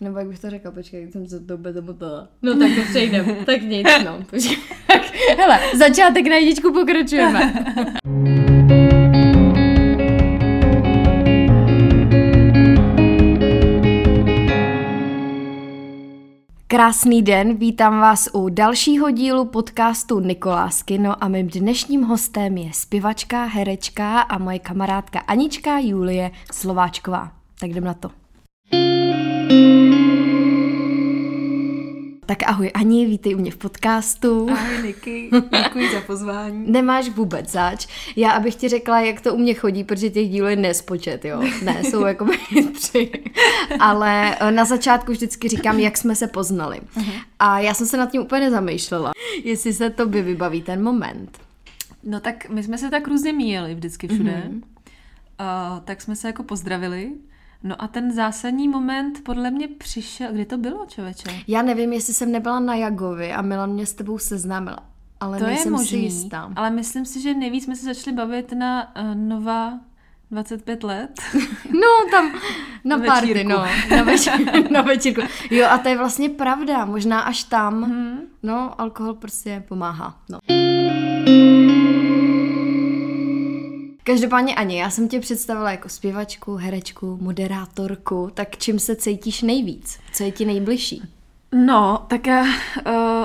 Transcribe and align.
Nebo 0.00 0.18
jak 0.18 0.28
bych 0.28 0.38
to 0.38 0.50
řekla, 0.50 0.70
počkej, 0.70 1.12
jsem 1.12 1.26
se 1.26 1.40
to 1.40 1.58
bezamotala. 1.58 2.28
No 2.42 2.58
tak 2.58 2.70
to 2.74 2.82
přejdem, 2.90 3.36
tak 3.46 3.62
nic, 3.62 3.88
no. 4.04 4.18
Počkej. 4.30 4.56
Tak, 4.86 5.02
hele, 5.38 5.60
začátek 5.76 6.26
na 6.26 6.36
jedničku 6.36 6.72
pokračujeme. 6.72 7.52
Krásný 16.66 17.22
den, 17.22 17.56
vítám 17.56 18.00
vás 18.00 18.28
u 18.32 18.48
dalšího 18.48 19.10
dílu 19.10 19.44
podcastu 19.44 20.20
Nikolásky. 20.20 20.98
No 20.98 21.24
a 21.24 21.28
mým 21.28 21.48
dnešním 21.48 22.02
hostem 22.02 22.56
je 22.56 22.70
zpěvačka, 22.72 23.44
herečka 23.44 24.20
a 24.20 24.38
moje 24.38 24.58
kamarádka 24.58 25.18
Anička 25.18 25.78
Julie 25.78 26.30
Slováčková. 26.52 27.32
Tak 27.60 27.70
jdem 27.70 27.84
na 27.84 27.94
to. 27.94 28.27
Tak 32.28 32.38
ahoj 32.46 32.70
Ani, 32.74 33.06
vítej 33.06 33.34
u 33.34 33.38
mě 33.38 33.50
v 33.50 33.56
podcastu. 33.56 34.50
Ahoj 34.50 34.86
Niky, 34.86 35.30
děkuji 35.64 35.92
za 35.92 36.00
pozvání. 36.00 36.72
Nemáš 36.72 37.08
vůbec 37.08 37.52
zač. 37.52 37.86
Já 38.16 38.30
abych 38.30 38.54
ti 38.54 38.68
řekla, 38.68 39.00
jak 39.00 39.20
to 39.20 39.34
u 39.34 39.38
mě 39.38 39.54
chodí, 39.54 39.84
protože 39.84 40.10
těch 40.10 40.28
dílů 40.28 40.48
je 40.48 40.56
nespočet, 40.56 41.24
jo. 41.24 41.42
Ne, 41.62 41.84
jsou 41.84 42.06
jako 42.06 42.26
tři. 42.74 43.10
Ale 43.80 44.36
eh, 44.40 44.50
na 44.50 44.64
začátku 44.64 45.12
vždycky 45.12 45.48
říkám, 45.48 45.78
jak 45.78 45.96
jsme 45.96 46.14
se 46.14 46.26
poznali. 46.26 46.80
Uh-huh. 46.96 47.22
A 47.38 47.60
já 47.60 47.74
jsem 47.74 47.86
se 47.86 47.96
nad 47.96 48.10
tím 48.10 48.22
úplně 48.22 48.40
nezamýšlela, 48.40 49.12
jestli 49.44 49.72
se 49.72 49.90
to 49.90 50.06
by 50.06 50.22
vybaví 50.22 50.62
ten 50.62 50.82
moment. 50.82 51.38
No 52.02 52.20
tak 52.20 52.48
my 52.48 52.62
jsme 52.62 52.78
se 52.78 52.90
tak 52.90 53.08
různě 53.08 53.32
míjeli 53.32 53.74
vždycky 53.74 54.08
všude. 54.08 54.42
Uh-huh. 54.48 54.54
Uh, 54.54 55.80
tak 55.84 56.02
jsme 56.02 56.16
se 56.16 56.26
jako 56.26 56.42
pozdravili 56.42 57.12
No 57.62 57.82
a 57.82 57.88
ten 57.88 58.12
zásadní 58.12 58.68
moment 58.68 59.24
podle 59.24 59.50
mě 59.50 59.68
přišel, 59.68 60.32
kdy 60.32 60.44
to 60.44 60.58
bylo, 60.58 60.86
člověče? 60.86 61.28
Já 61.48 61.62
nevím, 61.62 61.92
jestli 61.92 62.14
jsem 62.14 62.32
nebyla 62.32 62.60
na 62.60 62.74
Jagovi 62.74 63.32
a 63.32 63.42
Milan 63.42 63.70
mě 63.70 63.86
s 63.86 63.92
tebou 63.94 64.18
seznámila. 64.18 64.78
Ale 65.20 65.38
to 65.38 65.46
nejsem 65.46 65.66
je 65.66 65.70
možný, 65.70 65.88
si 65.88 65.96
jistá. 65.96 66.52
Ale 66.56 66.70
myslím 66.70 67.04
si, 67.04 67.20
že 67.20 67.34
nejvíc 67.34 67.64
jsme 67.64 67.76
se 67.76 67.84
začali 67.84 68.16
bavit 68.16 68.52
na 68.52 68.96
uh, 68.96 69.14
Nova 69.14 69.72
25 70.30 70.82
let. 70.84 71.10
No, 71.72 72.10
tam 72.10 72.32
na, 72.84 72.96
na 72.96 73.06
party, 73.06 73.44
no. 73.44 73.56
Na, 73.90 74.04
več- 74.04 74.70
na 74.70 74.82
večírku. 74.82 75.20
Jo, 75.50 75.66
a 75.70 75.78
to 75.78 75.88
je 75.88 75.98
vlastně 75.98 76.28
pravda. 76.28 76.84
Možná 76.84 77.20
až 77.20 77.44
tam. 77.44 77.82
Hmm. 77.82 78.18
No, 78.42 78.80
alkohol 78.80 79.14
prostě 79.14 79.64
pomáhá. 79.68 80.18
No. 80.30 80.38
Každopádně 84.08 84.54
Ani, 84.54 84.78
já 84.78 84.90
jsem 84.90 85.08
tě 85.08 85.20
představila 85.20 85.70
jako 85.70 85.88
zpěvačku, 85.88 86.56
herečku, 86.56 87.18
moderátorku, 87.20 88.30
tak 88.34 88.56
čím 88.56 88.78
se 88.78 88.96
cítíš 88.96 89.42
nejvíc? 89.42 89.98
Co 90.12 90.24
je 90.24 90.32
ti 90.32 90.44
nejbližší? 90.44 91.02
No, 91.52 92.06
tak 92.08 92.26
já 92.26 92.42
uh, 92.42 92.50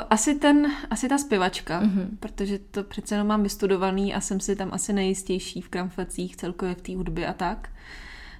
asi 0.09 0.35
ten, 0.35 0.67
asi 0.89 1.09
ta 1.09 1.17
zpěvačka, 1.17 1.81
mm-hmm. 1.81 2.07
protože 2.19 2.59
to 2.59 2.83
přece 2.83 3.15
jenom 3.15 3.27
mám 3.27 3.43
vystudovaný 3.43 4.13
a 4.13 4.21
jsem 4.21 4.39
si 4.39 4.55
tam 4.55 4.69
asi 4.73 4.93
nejistější 4.93 5.61
v 5.61 5.69
kramfacích, 5.69 6.35
celkově 6.35 6.75
v 6.75 6.81
té 6.81 6.95
hudbě 6.95 7.27
a 7.27 7.33
tak. 7.33 7.69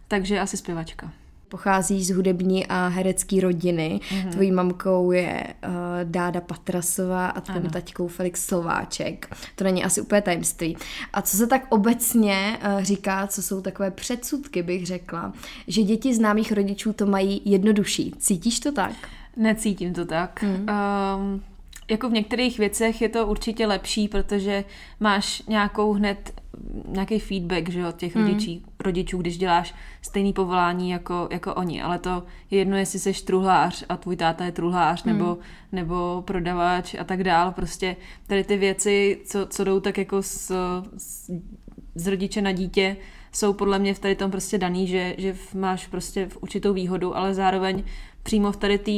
Takže 0.07 0.39
asi 0.39 0.57
zpěvačka 0.57 1.11
pochází 1.53 2.03
z 2.03 2.09
hudební 2.09 2.67
a 2.67 2.87
herecké 2.87 3.41
rodiny. 3.41 3.99
Mm-hmm. 4.03 4.29
Tvojí 4.29 4.51
mamkou 4.51 5.11
je 5.11 5.43
uh, 5.67 5.73
Dáda 6.03 6.41
Patrasová 6.41 7.27
a 7.27 7.41
tvým 7.41 7.69
taťkou 7.69 8.07
Felix 8.07 8.45
Slováček. 8.45 9.35
To 9.55 9.63
není 9.63 9.83
asi 9.83 10.01
úplně 10.01 10.21
tajemství. 10.21 10.77
A 11.13 11.21
co 11.21 11.37
se 11.37 11.47
tak 11.47 11.65
obecně 11.69 12.57
uh, 12.65 12.81
říká, 12.81 13.27
co 13.27 13.41
jsou 13.41 13.61
takové 13.61 13.91
předsudky, 13.91 14.63
bych 14.63 14.87
řekla, 14.87 15.33
že 15.67 15.83
děti 15.83 16.15
známých 16.15 16.51
rodičů 16.51 16.93
to 16.93 17.05
mají 17.05 17.41
jednodušší. 17.45 18.13
Cítíš 18.17 18.59
to 18.59 18.71
tak? 18.71 18.93
Necítím 19.37 19.93
to 19.93 20.05
tak. 20.05 20.43
Mm. 20.43 20.49
Um, 20.49 21.43
jako 21.93 22.09
v 22.09 22.13
některých 22.13 22.59
věcech 22.59 23.01
je 23.01 23.09
to 23.09 23.27
určitě 23.27 23.67
lepší, 23.67 24.07
protože 24.07 24.63
máš 24.99 25.43
nějakou 25.47 25.93
hned 25.93 26.41
nějaký 26.87 27.19
feedback, 27.19 27.69
že 27.69 27.87
od 27.87 27.95
těch 27.95 28.15
mm. 28.15 28.21
rodičů, 28.21 28.61
rodičů, 28.79 29.17
když 29.17 29.37
děláš 29.37 29.75
stejný 30.01 30.33
povolání 30.33 30.89
jako, 30.89 31.27
jako 31.31 31.53
oni, 31.53 31.81
ale 31.81 31.99
to 31.99 32.23
je 32.51 32.59
jedno, 32.59 32.77
jestli 32.77 32.99
jsi 32.99 33.25
truhlář 33.25 33.83
a 33.89 33.97
tvůj 33.97 34.15
táta 34.15 34.45
je 34.45 34.51
truhlář, 34.51 35.03
mm. 35.03 35.13
nebo, 35.13 35.37
nebo 35.71 36.23
prodavač 36.27 36.95
a 36.99 37.03
tak 37.03 37.23
dál, 37.23 37.51
prostě 37.51 37.95
tady 38.27 38.43
ty 38.43 38.57
věci, 38.57 39.21
co, 39.25 39.45
co 39.45 39.63
jdou 39.63 39.79
tak 39.79 39.97
jako 39.97 40.21
z, 40.21 40.51
z, 40.97 41.31
z 41.95 42.07
rodiče 42.07 42.41
na 42.41 42.51
dítě, 42.51 42.97
jsou 43.31 43.53
podle 43.53 43.79
mě 43.79 43.93
v 43.93 43.99
tady 43.99 44.15
tom 44.15 44.31
prostě 44.31 44.57
daný, 44.57 44.87
že, 44.87 45.15
že 45.17 45.35
máš 45.55 45.87
prostě 45.87 46.27
v 46.27 46.37
určitou 46.41 46.73
výhodu, 46.73 47.17
ale 47.17 47.33
zároveň 47.33 47.83
přímo 48.23 48.51
v 48.51 48.57
tady 48.57 48.77
té 48.77 48.91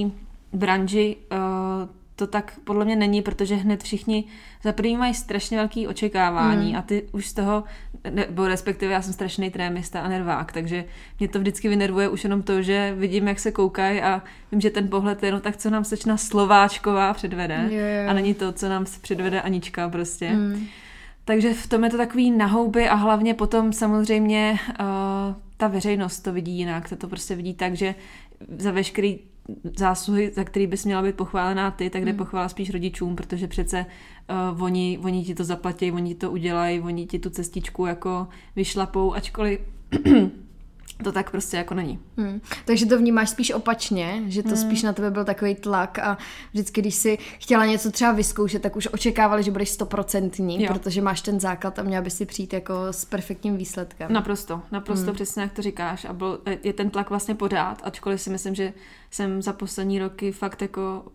branži 0.54 1.16
uh, 1.32 1.90
to 2.16 2.28
tak 2.28 2.54
podle 2.64 2.86
mě 2.86 2.96
není, 2.96 3.22
protože 3.22 3.56
hned 3.56 3.84
všichni 3.84 4.24
za 4.64 4.74
první 4.74 4.98
mají 4.98 5.14
strašně 5.14 5.58
velký 5.58 5.88
očekávání 5.88 6.72
mm. 6.72 6.78
a 6.78 6.82
ty 6.82 7.08
už 7.12 7.28
z 7.28 7.34
toho, 7.34 7.64
nebo 8.10 8.48
respektive 8.48 8.94
já 8.94 9.02
jsem 9.02 9.14
strašný 9.14 9.50
trémista 9.50 10.02
a 10.02 10.08
nervák, 10.08 10.52
takže 10.52 10.86
mě 11.20 11.28
to 11.28 11.40
vždycky 11.40 11.70
vynervuje 11.70 12.10
už 12.10 12.24
jenom 12.24 12.44
to, 12.44 12.62
že 12.62 12.96
vidím, 12.98 13.28
jak 13.28 13.40
se 13.40 13.52
koukají 13.52 14.02
a 14.02 14.22
vím, 14.52 14.62
že 14.62 14.70
ten 14.70 14.90
pohled 14.90 15.24
je 15.24 15.32
no 15.32 15.40
tak, 15.40 15.58
co 15.58 15.70
nám 15.70 15.84
sečna 15.84 16.18
Slováčková 16.18 17.14
předvede 17.14 17.68
jo, 17.70 17.80
jo. 17.80 18.10
a 18.10 18.14
není 18.14 18.34
to, 18.34 18.52
co 18.52 18.70
nám 18.70 18.86
předvede 19.02 19.42
Anička 19.42 19.90
prostě. 19.90 20.30
Mm. 20.30 20.68
Takže 21.26 21.54
v 21.54 21.68
tom 21.68 21.84
je 21.84 21.90
to 21.90 21.98
takový 21.98 22.32
nahouby 22.32 22.90
a 22.90 22.96
hlavně 22.96 23.34
potom 23.34 23.74
samozřejmě 23.74 24.60
uh, 24.70 24.86
ta 25.58 25.68
veřejnost 25.68 26.20
to 26.20 26.34
vidí 26.34 26.58
jinak, 26.58 26.90
to, 26.90 26.96
to 26.96 27.08
prostě 27.08 27.36
vidí 27.36 27.54
tak, 27.54 27.74
že 27.74 27.96
za 28.58 28.72
veškerý 28.72 29.20
zásluhy, 29.78 30.32
za 30.36 30.44
který 30.44 30.68
bys 30.68 30.86
měla 30.86 31.02
být 31.02 31.16
pochválená 31.16 31.72
ty, 31.72 31.90
tak 31.90 32.06
jde 32.06 32.12
hmm. 32.12 32.18
pochvála 32.18 32.50
spíš 32.50 32.70
rodičům, 32.70 33.16
protože 33.16 33.48
přece 33.48 33.86
uh, 34.56 34.64
oni, 34.64 35.00
oni 35.04 35.24
ti 35.24 35.36
to 35.36 35.44
zaplatí, 35.44 35.92
oni 35.92 36.14
ti 36.14 36.20
to 36.20 36.32
udělají, 36.32 36.80
oni 36.80 37.06
ti 37.06 37.20
tu 37.20 37.30
cestičku 37.30 37.86
jako 37.86 38.28
vyšlapou, 38.56 39.14
ačkoliv 39.14 39.60
to 41.04 41.12
tak 41.12 41.32
prostě 41.32 41.58
jako 41.58 41.74
není. 41.74 42.00
Hmm. 42.18 42.42
Takže 42.66 42.86
to 42.86 42.98
vnímáš 42.98 43.30
spíš 43.30 43.52
opačně, 43.52 44.24
že 44.28 44.44
to 44.44 44.50
hmm. 44.50 44.58
spíš 44.58 44.84
na 44.84 44.94
tebe 44.94 45.12
byl 45.12 45.26
takový 45.26 45.56
tlak 45.56 46.00
a 46.00 46.18
vždycky, 46.54 46.82
když 46.82 46.96
si 46.96 47.18
chtěla 47.40 47.66
něco 47.66 47.92
třeba 47.92 48.12
vyzkoušet, 48.12 48.62
tak 48.62 48.76
už 48.76 48.88
očekávali, 48.88 49.44
že 49.44 49.52
budeš 49.52 49.70
stoprocentní, 49.70 50.68
protože 50.68 51.02
máš 51.02 51.22
ten 51.22 51.40
základ 51.40 51.80
a 51.80 51.84
měla 51.84 52.02
by 52.02 52.10
si 52.10 52.26
přijít 52.26 52.54
jako 52.54 52.74
s 52.92 53.06
perfektním 53.06 53.58
výsledkem. 53.58 54.14
Naprosto, 54.14 54.62
naprosto 54.72 55.06
hmm. 55.06 55.16
přesně 55.16 55.42
jak 55.42 55.54
to 55.54 55.62
říkáš 55.62 56.06
a 56.06 56.14
byl, 56.14 56.40
je 56.64 56.74
ten 56.74 56.90
tlak 56.90 57.10
vlastně 57.10 57.36
pořád, 57.36 57.82
ačkoliv 57.84 58.22
si 58.22 58.30
myslím, 58.30 58.56
že 58.56 58.74
jsem 59.12 59.42
za 59.42 59.54
poslední 59.54 60.00
roky 60.00 60.32
fakt 60.32 60.62
jako 60.62 61.06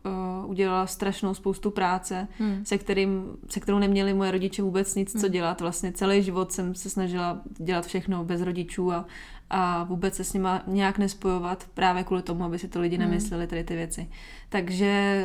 uh, 0.45 0.51
udělala 0.51 0.87
strašnou 0.87 1.35
spoustu 1.35 1.71
práce, 1.71 2.29
hmm. 2.39 2.65
se, 2.65 2.79
kterým, 2.79 3.37
se 3.49 3.61
kterou 3.61 3.79
neměli 3.79 4.15
moje 4.15 4.31
rodiče 4.31 4.63
vůbec 4.63 4.95
nic 4.95 5.15
hmm. 5.15 5.21
co 5.21 5.29
dělat. 5.29 5.61
Vlastně 5.61 5.93
celý 5.93 6.23
život 6.23 6.53
jsem 6.53 6.75
se 6.75 6.91
snažila 6.91 7.41
dělat 7.59 7.87
všechno 7.87 8.25
bez 8.25 8.41
rodičů 8.41 8.93
a, 8.93 9.07
a 9.51 9.85
vůbec 9.85 10.15
se 10.15 10.25
s 10.25 10.33
nima 10.33 10.63
nějak 10.67 10.99
nespojovat 10.99 11.65
právě 11.75 12.05
kvůli 12.05 12.23
tomu, 12.23 12.45
aby 12.45 12.59
si 12.59 12.69
to 12.69 12.81
lidi 12.81 12.97
hmm. 12.97 13.07
nemysleli 13.07 13.47
tady 13.47 13.65
ty 13.65 13.77
věci. 13.77 14.09
Takže 14.49 15.25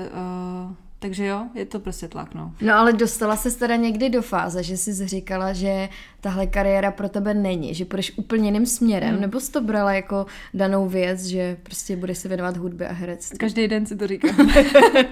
uh, 0.68 0.76
takže 1.06 1.26
jo, 1.26 1.46
je 1.56 1.66
to 1.66 1.80
prostě 1.80 2.08
tlak, 2.08 2.34
no. 2.34 2.54
No 2.62 2.74
ale 2.74 2.94
dostala 2.94 3.36
se 3.36 3.60
teda 3.60 3.76
někdy 3.76 4.10
do 4.10 4.22
fáze, 4.22 4.64
že 4.64 4.78
jsi 4.78 5.08
říkala, 5.08 5.54
že 5.54 5.90
tahle 6.26 6.48
kariéra 6.48 6.92
pro 6.92 7.10
tebe 7.10 7.34
není, 7.34 7.74
že 7.74 7.86
půjdeš 7.86 8.12
úplně 8.16 8.48
jiným 8.48 8.66
směrem, 8.66 9.12
hmm. 9.12 9.22
nebo 9.22 9.40
jsi 9.40 9.52
to 9.52 9.62
brala 9.62 9.94
jako 9.94 10.26
danou 10.54 10.88
věc, 10.88 11.26
že 11.26 11.58
prostě 11.64 11.96
budeš 11.96 12.18
se 12.18 12.28
věnovat 12.28 12.58
hudbě 12.58 12.88
a 12.88 12.94
herectví? 12.94 13.38
Každý 13.38 13.68
den 13.68 13.86
si 13.86 13.96
to 13.96 14.08
říkám. 14.08 14.50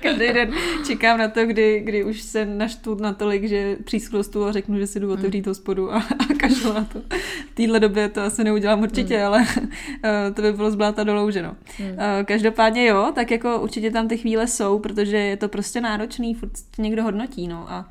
Každý 0.02 0.34
den 0.34 0.52
čekám 0.88 1.18
na 1.18 1.28
to, 1.28 1.46
kdy, 1.46 1.80
kdy 1.80 2.04
už 2.04 2.22
se 2.22 2.46
naštvu 2.46 2.96
natolik, 2.96 3.44
že 3.44 3.78
přísklo 3.84 4.24
stůl 4.24 4.46
a 4.46 4.52
řeknu, 4.52 4.80
že 4.80 4.88
si 4.88 5.00
jdu 5.00 5.12
otevřít 5.12 5.46
hmm. 5.46 5.52
hospodu 5.52 5.94
a, 5.94 5.98
a 5.98 6.34
kašlu 6.38 6.74
na 6.74 6.84
to. 6.84 7.02
V 7.52 7.56
téhle 7.56 7.80
době 7.80 8.10
to 8.10 8.22
asi 8.22 8.44
neudělám 8.44 8.82
určitě, 8.82 9.18
hmm. 9.18 9.26
ale 9.26 9.40
uh, 9.42 10.34
to 10.34 10.42
by 10.42 10.54
bylo 10.54 10.72
zbláta 10.72 11.04
dolouženo. 11.04 11.56
Hmm. 11.78 11.90
Uh, 11.90 11.96
každopádně 12.26 12.86
jo, 12.86 13.12
tak 13.16 13.32
jako 13.32 13.60
určitě 13.60 13.92
tam 13.92 14.08
ty 14.08 14.18
chvíle 14.18 14.48
jsou, 14.48 14.80
protože 14.80 15.18
je 15.18 15.38
to 15.38 15.50
prostě 15.50 15.82
náročný, 15.84 16.34
furt 16.34 16.52
někdo 16.78 17.04
hodnotí, 17.04 17.48
no 17.48 17.72
a 17.72 17.90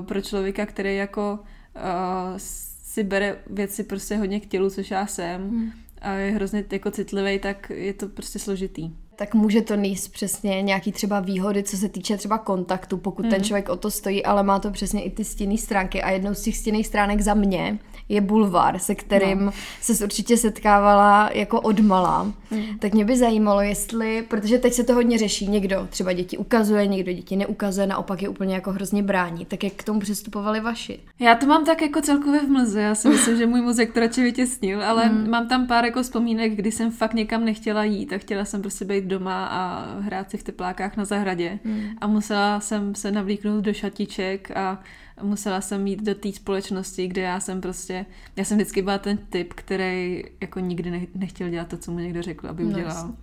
uh, 0.00 0.06
pro 0.06 0.20
člověka, 0.20 0.66
který 0.66 0.96
jako 0.96 1.38
uh, 1.76 2.34
si 2.82 3.04
bere 3.04 3.38
věci 3.46 3.84
prostě 3.84 4.16
hodně 4.16 4.40
k 4.40 4.46
tělu, 4.46 4.70
což 4.70 4.90
já 4.90 5.06
jsem, 5.06 5.50
hmm. 5.50 5.70
a 6.00 6.12
je 6.12 6.32
hrozně 6.32 6.64
jako 6.72 6.90
citlivý, 6.90 7.38
tak 7.38 7.70
je 7.70 7.94
to 7.94 8.08
prostě 8.08 8.38
složitý 8.38 8.92
tak 9.20 9.34
může 9.34 9.62
to 9.62 9.74
níst 9.74 10.12
přesně 10.12 10.62
nějaký 10.62 10.92
třeba 10.92 11.20
výhody, 11.20 11.62
co 11.62 11.76
se 11.76 11.88
týče 11.88 12.16
třeba 12.16 12.38
kontaktu, 12.38 12.96
pokud 12.96 13.22
hmm. 13.22 13.30
ten 13.30 13.44
člověk 13.44 13.68
o 13.68 13.76
to 13.76 13.90
stojí, 13.90 14.24
ale 14.24 14.42
má 14.42 14.58
to 14.58 14.70
přesně 14.70 15.02
i 15.02 15.10
ty 15.10 15.24
stěné 15.24 15.56
stránky. 15.56 16.02
A 16.02 16.10
jednou 16.10 16.34
z 16.34 16.42
těch 16.42 16.56
stěných 16.56 16.86
stránek 16.86 17.20
za 17.20 17.34
mě 17.34 17.78
je 18.10 18.20
bulvár, 18.20 18.78
se 18.78 18.94
kterým 18.94 19.44
no. 19.44 19.52
se 19.80 20.04
určitě 20.04 20.36
setkávala 20.36 21.30
jako 21.34 21.60
odmala. 21.60 22.22
Mm. 22.50 22.78
Tak 22.78 22.94
mě 22.94 23.04
by 23.04 23.16
zajímalo, 23.16 23.60
jestli, 23.60 24.22
protože 24.28 24.58
teď 24.58 24.72
se 24.72 24.84
to 24.84 24.94
hodně 24.94 25.18
řeší, 25.18 25.48
někdo 25.48 25.86
třeba 25.90 26.12
děti 26.12 26.38
ukazuje, 26.38 26.86
někdo 26.86 27.12
děti 27.12 27.36
neukazuje, 27.36 27.86
naopak 27.86 28.22
je 28.22 28.28
úplně 28.28 28.54
jako 28.54 28.72
hrozně 28.72 29.02
brání. 29.02 29.44
Tak 29.44 29.64
jak 29.64 29.72
k 29.72 29.84
tomu 29.84 30.00
přistupovali 30.00 30.60
vaši? 30.60 30.98
Já 31.18 31.34
to 31.34 31.46
mám 31.46 31.64
tak 31.64 31.82
jako 31.82 32.00
celkově 32.00 32.40
v 32.40 32.48
mlze, 32.48 32.80
já 32.80 32.94
si 32.94 33.08
myslím, 33.14 33.36
že 33.36 33.46
můj 33.46 33.60
mozek 33.60 33.92
to 33.92 34.00
radši 34.00 34.22
vytěsnil, 34.22 34.84
ale 34.84 35.08
mm. 35.08 35.30
mám 35.30 35.48
tam 35.48 35.66
pár 35.66 35.84
jako 35.84 36.02
vzpomínek, 36.02 36.52
kdy 36.52 36.72
jsem 36.72 36.90
fakt 36.90 37.14
někam 37.14 37.44
nechtěla 37.44 37.84
jít 37.84 38.12
a 38.12 38.18
chtěla 38.18 38.44
jsem 38.44 38.60
prostě 38.60 38.84
být 38.84 39.04
doma 39.04 39.46
a 39.46 39.86
hrát 40.00 40.30
si 40.30 40.36
v 40.36 40.42
teplákách 40.42 40.96
na 40.96 41.04
zahradě. 41.04 41.58
Mm. 41.64 41.82
A 42.00 42.06
musela 42.06 42.60
jsem 42.60 42.94
se 42.94 43.10
navlíknout 43.10 43.64
do 43.64 43.72
šatiček 43.72 44.50
a 44.56 44.78
musela 45.22 45.60
jsem 45.60 45.86
jít 45.86 46.02
do 46.02 46.14
té 46.14 46.32
společnosti, 46.32 47.08
kde 47.08 47.22
já 47.22 47.40
jsem 47.40 47.60
prostě, 47.60 48.06
já 48.36 48.44
jsem 48.44 48.58
vždycky 48.58 48.82
byla 48.82 48.98
ten 48.98 49.16
typ, 49.16 49.52
který 49.52 50.24
jako 50.40 50.60
nikdy 50.60 51.08
nechtěl 51.14 51.48
dělat 51.48 51.68
to, 51.68 51.76
co 51.76 51.92
mu 51.92 51.98
někdo 51.98 52.22
řekl, 52.22 52.48
aby 52.48 52.64
no, 52.64 52.70
udělal. 52.70 53.06
No, 53.06 53.14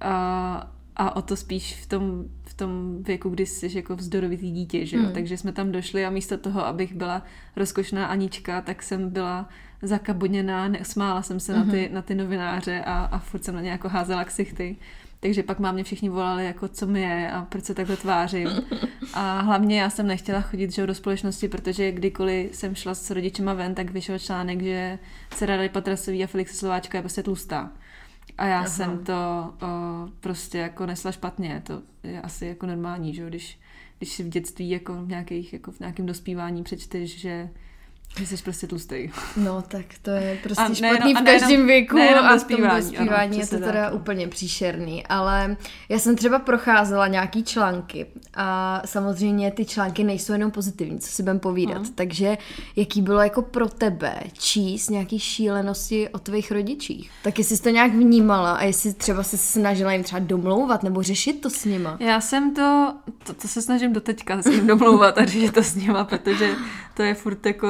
a, 0.00 0.70
a 0.96 1.16
o 1.16 1.22
to 1.22 1.36
spíš 1.36 1.74
v 1.82 1.86
tom, 1.86 2.24
v 2.44 2.54
tom 2.54 3.02
věku, 3.02 3.28
kdy 3.28 3.46
jsi 3.46 3.76
jako 3.76 3.96
vzdorovitý 3.96 4.50
dítě, 4.50 4.86
že 4.86 4.96
jo? 4.96 5.02
Mm. 5.02 5.12
Takže 5.12 5.36
jsme 5.36 5.52
tam 5.52 5.72
došli 5.72 6.06
a 6.06 6.10
místo 6.10 6.38
toho, 6.38 6.66
abych 6.66 6.94
byla 6.94 7.22
rozkošná 7.56 8.06
Anička, 8.06 8.60
tak 8.60 8.82
jsem 8.82 9.10
byla 9.10 9.48
zakaboněná, 9.82 10.70
smála 10.82 11.22
jsem 11.22 11.40
se 11.40 11.52
mm-hmm. 11.52 11.66
na, 11.66 11.72
ty, 11.72 11.84
mhm. 11.86 11.94
na 11.94 12.02
ty 12.02 12.14
novináře 12.14 12.82
a, 12.86 13.04
a 13.04 13.18
furt 13.18 13.44
jsem 13.44 13.54
na 13.54 13.60
ně 13.60 13.70
jako 13.70 13.88
házela 13.88 14.24
ksichty. 14.24 14.76
Takže 15.22 15.42
pak 15.42 15.58
mám 15.58 15.74
mě 15.74 15.84
všichni 15.84 16.08
volali, 16.08 16.44
jako 16.44 16.68
co 16.68 16.86
mi 16.86 17.02
je 17.02 17.32
a 17.32 17.44
proč 17.44 17.64
se 17.64 17.74
takhle 17.74 17.96
tvářím. 17.96 18.48
A 19.14 19.40
hlavně 19.40 19.80
já 19.80 19.90
jsem 19.90 20.06
nechtěla 20.06 20.40
chodit 20.40 20.74
že, 20.74 20.86
do 20.86 20.94
společnosti, 20.94 21.48
protože 21.48 21.92
kdykoliv 21.92 22.56
jsem 22.56 22.74
šla 22.74 22.94
s 22.94 23.10
rodičema 23.10 23.54
ven, 23.54 23.74
tak 23.74 23.90
vyšel 23.90 24.18
článek, 24.18 24.62
že 24.62 24.98
dcera 25.30 25.56
Dali 25.56 25.68
Patrasový 25.68 26.24
a 26.24 26.26
Felix 26.26 26.58
Slováčka 26.58 26.98
je 26.98 27.02
prostě 27.02 27.22
tlustá. 27.22 27.72
A 28.38 28.46
já 28.46 28.58
Aha. 28.58 28.68
jsem 28.68 29.04
to 29.04 29.14
o, 29.62 30.08
prostě 30.20 30.58
jako 30.58 30.86
nesla 30.86 31.12
špatně. 31.12 31.62
To 31.66 31.82
je 32.02 32.20
asi 32.20 32.46
jako 32.46 32.66
normální, 32.66 33.14
že 33.14 33.26
když, 33.26 33.58
když 33.98 34.12
si 34.12 34.22
v 34.22 34.28
dětství 34.28 34.70
jako 34.70 34.94
v, 34.94 35.08
nějakých, 35.08 35.52
jako 35.52 35.72
v 35.72 35.80
nějakém 35.80 36.06
dospívání 36.06 36.62
přečteš, 36.62 37.20
že 37.20 37.50
že 38.20 38.26
jsi 38.26 38.42
prostě 38.42 38.66
tlustý. 38.66 39.10
No, 39.36 39.62
tak 39.68 39.84
to 40.02 40.10
je 40.10 40.38
prostě 40.42 40.62
a 40.62 40.74
špatný 40.74 40.80
nejenom, 40.80 41.22
v 41.22 41.26
každém 41.26 41.48
nejenom, 41.48 41.66
věku 41.66 41.96
nejenom 41.96 42.24
a 42.24 42.36
v 42.36 42.44
tom 42.44 42.68
dospívání 42.76 43.38
je 43.38 43.46
to 43.46 43.58
teda 43.58 43.84
tak. 43.84 43.94
úplně 43.94 44.28
příšerný. 44.28 45.06
Ale 45.06 45.56
já 45.88 45.98
jsem 45.98 46.16
třeba 46.16 46.38
procházela 46.38 47.06
nějaký 47.06 47.44
články 47.44 48.06
a 48.34 48.82
samozřejmě 48.84 49.50
ty 49.50 49.64
články 49.64 50.04
nejsou 50.04 50.32
jenom 50.32 50.50
pozitivní, 50.50 50.98
co 50.98 51.10
si 51.10 51.22
budem 51.22 51.38
povídat. 51.38 51.76
Hmm. 51.76 51.92
Takže 51.94 52.38
jaký 52.76 53.02
bylo 53.02 53.20
jako 53.20 53.42
pro 53.42 53.68
tebe 53.68 54.14
číst 54.32 54.90
nějaký 54.90 55.18
šílenosti 55.18 56.08
o 56.08 56.18
tvých 56.18 56.52
rodičích? 56.52 57.10
Tak 57.22 57.38
jestli 57.38 57.56
jsi 57.56 57.62
to 57.62 57.68
nějak 57.68 57.92
vnímala 57.92 58.52
a 58.52 58.64
jestli 58.64 58.94
třeba 58.94 59.22
se 59.22 59.36
snažila 59.36 59.92
jim 59.92 60.02
třeba 60.02 60.18
domlouvat 60.18 60.82
nebo 60.82 61.02
řešit 61.02 61.40
to 61.40 61.50
s 61.50 61.64
nima? 61.64 61.96
Já 62.00 62.20
jsem 62.20 62.54
to, 62.54 62.94
to, 63.24 63.34
to 63.34 63.48
se 63.48 63.62
snažím 63.62 63.92
doteďka 63.92 64.42
s 64.42 64.46
ním 64.46 64.66
domlouvat 64.66 65.18
a 65.18 65.24
řešit 65.26 65.54
to 65.54 65.62
s 65.62 65.74
nima, 65.74 66.04
protože 66.04 66.54
to 66.94 67.02
je 67.02 67.14
furt 67.14 67.46
jako 67.46 67.68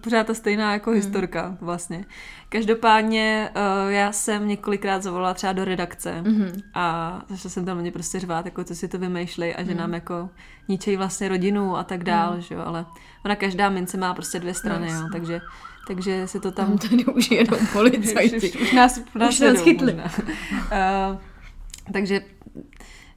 pořád 0.00 0.26
ta 0.26 0.34
stejná 0.34 0.72
jako 0.72 0.90
hmm. 0.90 0.96
historka 0.96 1.56
vlastně. 1.60 2.04
Každopádně 2.48 3.50
uh, 3.56 3.90
já 3.92 4.12
jsem 4.12 4.48
několikrát 4.48 5.02
zavolala 5.02 5.34
třeba 5.34 5.52
do 5.52 5.64
redakce 5.64 6.20
mm-hmm. 6.22 6.62
a 6.74 7.18
začala 7.28 7.50
jsem 7.50 7.64
tam 7.64 7.78
mě 7.78 7.92
prostě 7.92 8.20
řvát, 8.20 8.44
jako 8.44 8.64
co 8.64 8.74
si 8.74 8.88
to 8.88 8.98
vymýšlej 8.98 9.54
a 9.58 9.62
že 9.62 9.72
mm. 9.72 9.78
nám 9.78 9.94
jako 9.94 10.30
ničejí 10.68 10.96
vlastně 10.96 11.28
rodinu 11.28 11.76
a 11.76 11.84
tak 11.84 12.04
dál, 12.04 12.34
mm. 12.34 12.40
že 12.40 12.54
jo, 12.54 12.62
ale 12.64 12.86
ona 13.24 13.36
každá 13.36 13.70
mince 13.70 13.96
má 13.96 14.14
prostě 14.14 14.40
dvě 14.40 14.54
strany, 14.54 14.92
no, 14.92 15.00
jo, 15.00 15.06
takže 15.12 15.40
takže 15.86 16.28
se 16.28 16.40
to 16.40 16.52
tam... 16.52 16.78
Tam 16.78 16.90
tady 16.90 17.04
už 17.04 17.30
jedou 17.30 17.56
policajti. 17.72 18.36
už, 18.36 18.60
už, 18.60 18.72
nás, 18.72 19.00
nás, 19.14 19.34
už 19.34 19.40
nás 19.40 19.60
chytli. 19.60 19.94
uh, 19.94 20.00
takže 21.92 22.20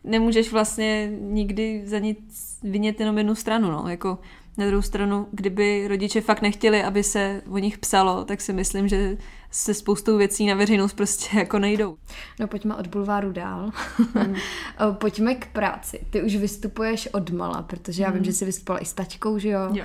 nemůžeš 0.05 0.51
vlastně 0.51 1.11
nikdy 1.19 1.81
za 1.85 1.99
nic 1.99 2.17
vinět 2.63 2.99
jenom 2.99 3.17
jednu 3.17 3.35
stranu, 3.35 3.71
no, 3.71 3.85
jako 3.87 4.17
na 4.57 4.65
druhou 4.65 4.81
stranu, 4.81 5.27
kdyby 5.31 5.87
rodiče 5.87 6.21
fakt 6.21 6.41
nechtěli, 6.41 6.83
aby 6.83 7.03
se 7.03 7.41
o 7.49 7.57
nich 7.57 7.77
psalo, 7.77 8.25
tak 8.25 8.41
si 8.41 8.53
myslím, 8.53 8.87
že 8.87 9.17
se 9.55 9.73
spoustou 9.73 10.17
věcí 10.17 10.45
na 10.45 10.55
veřejnost 10.55 10.93
prostě 10.93 11.37
jako 11.37 11.59
nejdou. 11.59 11.97
No 12.39 12.47
pojďme 12.47 12.75
od 12.75 12.87
bulváru 12.87 13.31
dál. 13.31 13.71
Mm. 14.15 14.35
pojďme 14.95 15.35
k 15.35 15.47
práci. 15.47 15.99
Ty 16.09 16.21
už 16.21 16.35
vystupuješ 16.35 17.07
od 17.11 17.29
mala, 17.29 17.61
protože 17.61 18.03
já 18.03 18.09
mm. 18.09 18.15
vím, 18.15 18.23
že 18.23 18.33
jsi 18.33 18.45
vystupovala 18.45 18.81
i 18.81 18.85
s 18.85 18.93
tačkou, 18.93 19.39
že 19.39 19.49
jo? 19.49 19.59
jo. 19.73 19.83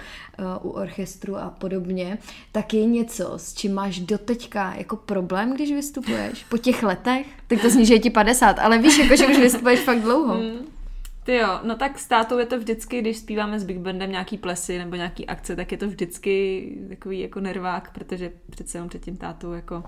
Uh, 0.62 0.66
u 0.66 0.70
orchestru 0.70 1.36
a 1.36 1.50
podobně. 1.50 2.18
Tak 2.52 2.74
je 2.74 2.84
něco, 2.84 3.32
s 3.36 3.54
čím 3.54 3.74
máš 3.74 4.00
doteďka 4.00 4.74
jako 4.74 4.96
problém, 4.96 5.54
když 5.54 5.72
vystupuješ? 5.72 6.44
Po 6.48 6.58
těch 6.58 6.82
letech? 6.82 7.26
Tak 7.46 7.60
to 7.60 7.70
zní, 7.70 7.86
že 7.86 7.94
je 7.94 8.00
ti 8.00 8.10
50, 8.10 8.52
ale 8.52 8.78
víš, 8.78 8.98
jako, 8.98 9.16
že 9.16 9.26
už 9.26 9.38
vystupuješ 9.38 9.80
fakt 9.80 10.00
dlouho. 10.00 10.34
Mm. 10.34 10.79
Ty 11.24 11.34
jo, 11.34 11.60
no 11.62 11.76
tak 11.76 11.98
s 11.98 12.06
tátou 12.06 12.38
je 12.38 12.46
to 12.46 12.58
vždycky, 12.58 13.00
když 13.00 13.16
zpíváme 13.16 13.60
s 13.60 13.64
Big 13.64 13.78
Bandem 13.78 14.10
nějaký 14.10 14.38
plesy 14.38 14.78
nebo 14.78 14.96
nějaký 14.96 15.26
akce, 15.26 15.56
tak 15.56 15.72
je 15.72 15.78
to 15.78 15.88
vždycky 15.88 16.66
takový 16.88 17.20
jako 17.20 17.40
nervák, 17.40 17.92
protože 17.92 18.32
přece 18.50 18.78
jenom 18.78 18.88
před 18.88 19.04
tím 19.04 19.16
tátou 19.16 19.52
jako 19.52 19.84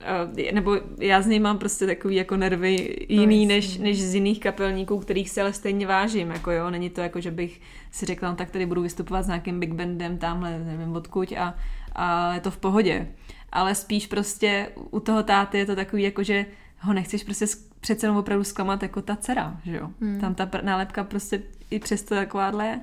eh, 0.00 0.52
nebo 0.52 0.80
já 0.98 1.22
z 1.22 1.26
něj 1.26 1.40
mám 1.40 1.58
prostě 1.58 1.86
takový 1.86 2.14
jako 2.14 2.36
nervy 2.36 2.96
jiný 3.08 3.46
no, 3.46 3.54
než, 3.54 3.78
než 3.78 4.02
z 4.02 4.14
jiných 4.14 4.40
kapelníků, 4.40 4.98
kterých 4.98 5.30
se 5.30 5.40
ale 5.40 5.52
stejně 5.52 5.86
vážím, 5.86 6.30
jako 6.30 6.50
jo, 6.50 6.70
není 6.70 6.90
to 6.90 7.00
jako, 7.00 7.20
že 7.20 7.30
bych 7.30 7.60
si 7.90 8.06
řekla, 8.06 8.30
no, 8.30 8.36
tak 8.36 8.50
tady 8.50 8.66
budu 8.66 8.82
vystupovat 8.82 9.24
s 9.24 9.28
nějakým 9.28 9.60
big 9.60 9.72
bandem 9.72 10.18
tamhle, 10.18 10.58
nevím 10.58 10.96
odkud 10.96 11.32
a, 11.32 11.54
a 11.92 12.34
je 12.34 12.40
to 12.40 12.50
v 12.50 12.58
pohodě, 12.58 13.08
ale 13.52 13.74
spíš 13.74 14.06
prostě 14.06 14.68
u 14.90 15.00
toho 15.00 15.22
táty 15.22 15.58
je 15.58 15.66
to 15.66 15.76
takový 15.76 16.02
jako, 16.02 16.22
že 16.22 16.46
ho 16.80 16.92
nechceš 16.92 17.24
prostě 17.24 17.46
přece 17.80 18.06
jenom 18.06 18.16
opravdu 18.16 18.44
zklamat 18.44 18.82
jako 18.82 19.02
ta 19.02 19.16
dcera, 19.16 19.60
že 19.64 19.76
jo. 19.76 19.90
Hmm. 20.00 20.20
Tam 20.20 20.34
ta 20.34 20.46
pr- 20.46 20.64
nálepka 20.64 21.04
prostě 21.04 21.42
i 21.70 21.78
přesto 21.78 22.14
takováhle 22.14 22.66
je. 22.66 22.80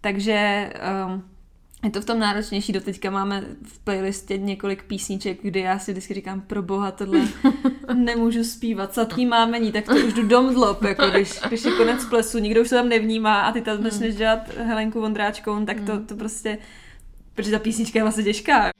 Takže 0.00 0.70
um, 1.06 1.22
je 1.84 1.90
to 1.90 2.00
v 2.00 2.04
tom 2.04 2.18
náročnější. 2.18 2.72
Doteďka 2.72 3.10
máme 3.10 3.44
v 3.64 3.78
playlistě 3.78 4.38
několik 4.38 4.84
písniček, 4.84 5.38
kde 5.42 5.60
já 5.60 5.78
si 5.78 5.92
vždycky 5.92 6.14
říkám, 6.14 6.40
pro 6.40 6.62
boha, 6.62 6.90
tohle 6.90 7.20
nemůžu 7.94 8.44
zpívat. 8.44 8.94
Satý 8.94 9.26
máme 9.26 9.58
ní, 9.58 9.72
tak 9.72 9.84
to 9.84 9.94
už 9.94 10.12
jdu 10.12 10.28
dom 10.28 10.54
dlop, 10.54 10.82
jako 10.82 11.06
když, 11.06 11.40
když 11.48 11.64
je 11.64 11.70
konec 11.70 12.04
plesu, 12.04 12.38
nikdo 12.38 12.60
už 12.60 12.68
se 12.68 12.74
tam 12.74 12.88
nevnímá 12.88 13.40
a 13.40 13.52
ty 13.52 13.60
tam 13.60 13.74
hmm. 13.76 13.90
začneš 13.90 14.14
dělat 14.14 14.56
Helenku 14.56 15.00
Vondráčkou, 15.00 15.64
tak 15.64 15.80
to, 15.80 15.92
hmm. 15.92 16.06
to 16.06 16.16
prostě, 16.16 16.58
protože 17.34 17.50
ta 17.50 17.58
písnička 17.58 17.98
je 17.98 18.02
vlastně 18.02 18.24
těžká. 18.24 18.70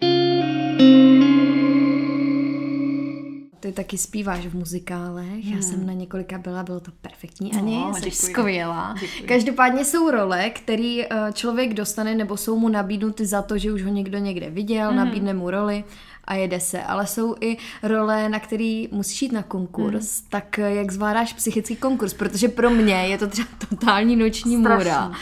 Ty 3.66 3.72
taky 3.72 3.98
zpíváš 3.98 4.46
v 4.46 4.54
muzikálech, 4.54 5.44
hmm. 5.44 5.56
já 5.56 5.62
jsem 5.62 5.86
na 5.86 5.92
několika 5.92 6.38
byla, 6.38 6.62
bylo 6.62 6.80
to 6.80 6.90
perfektní, 7.00 7.52
Ani, 7.52 7.76
no, 7.76 7.94
jsi 7.94 8.10
skvělá. 8.10 8.94
Děkuji. 9.00 9.26
Každopádně 9.28 9.84
jsou 9.84 10.10
role, 10.10 10.50
který 10.50 11.04
eh, 11.04 11.08
člověk 11.32 11.74
dostane, 11.74 12.14
nebo 12.14 12.36
jsou 12.36 12.58
mu 12.58 12.68
nabídnuty 12.68 13.26
za 13.26 13.42
to, 13.42 13.58
že 13.58 13.72
už 13.72 13.82
ho 13.82 13.90
někdo 13.90 14.18
někde 14.18 14.50
viděl, 14.50 14.88
hmm. 14.88 14.96
nabídne 14.96 15.34
mu 15.34 15.50
roli 15.50 15.84
a 16.24 16.34
jede 16.34 16.60
se. 16.60 16.82
Ale 16.82 17.06
jsou 17.06 17.34
i 17.40 17.56
role, 17.82 18.28
na 18.28 18.40
který 18.40 18.88
musíš 18.92 19.22
jít 19.22 19.32
na 19.32 19.42
konkurs, 19.42 20.20
hmm. 20.20 20.28
tak 20.30 20.58
eh, 20.58 20.74
jak 20.74 20.92
zvládáš 20.92 21.32
psychický 21.32 21.76
konkurs, 21.76 22.14
protože 22.14 22.48
pro 22.48 22.70
mě 22.70 22.94
je 22.94 23.18
to 23.18 23.26
třeba 23.26 23.48
totální 23.68 24.16
noční 24.16 24.60
Strašný. 24.60 24.84
můra. 24.84 25.12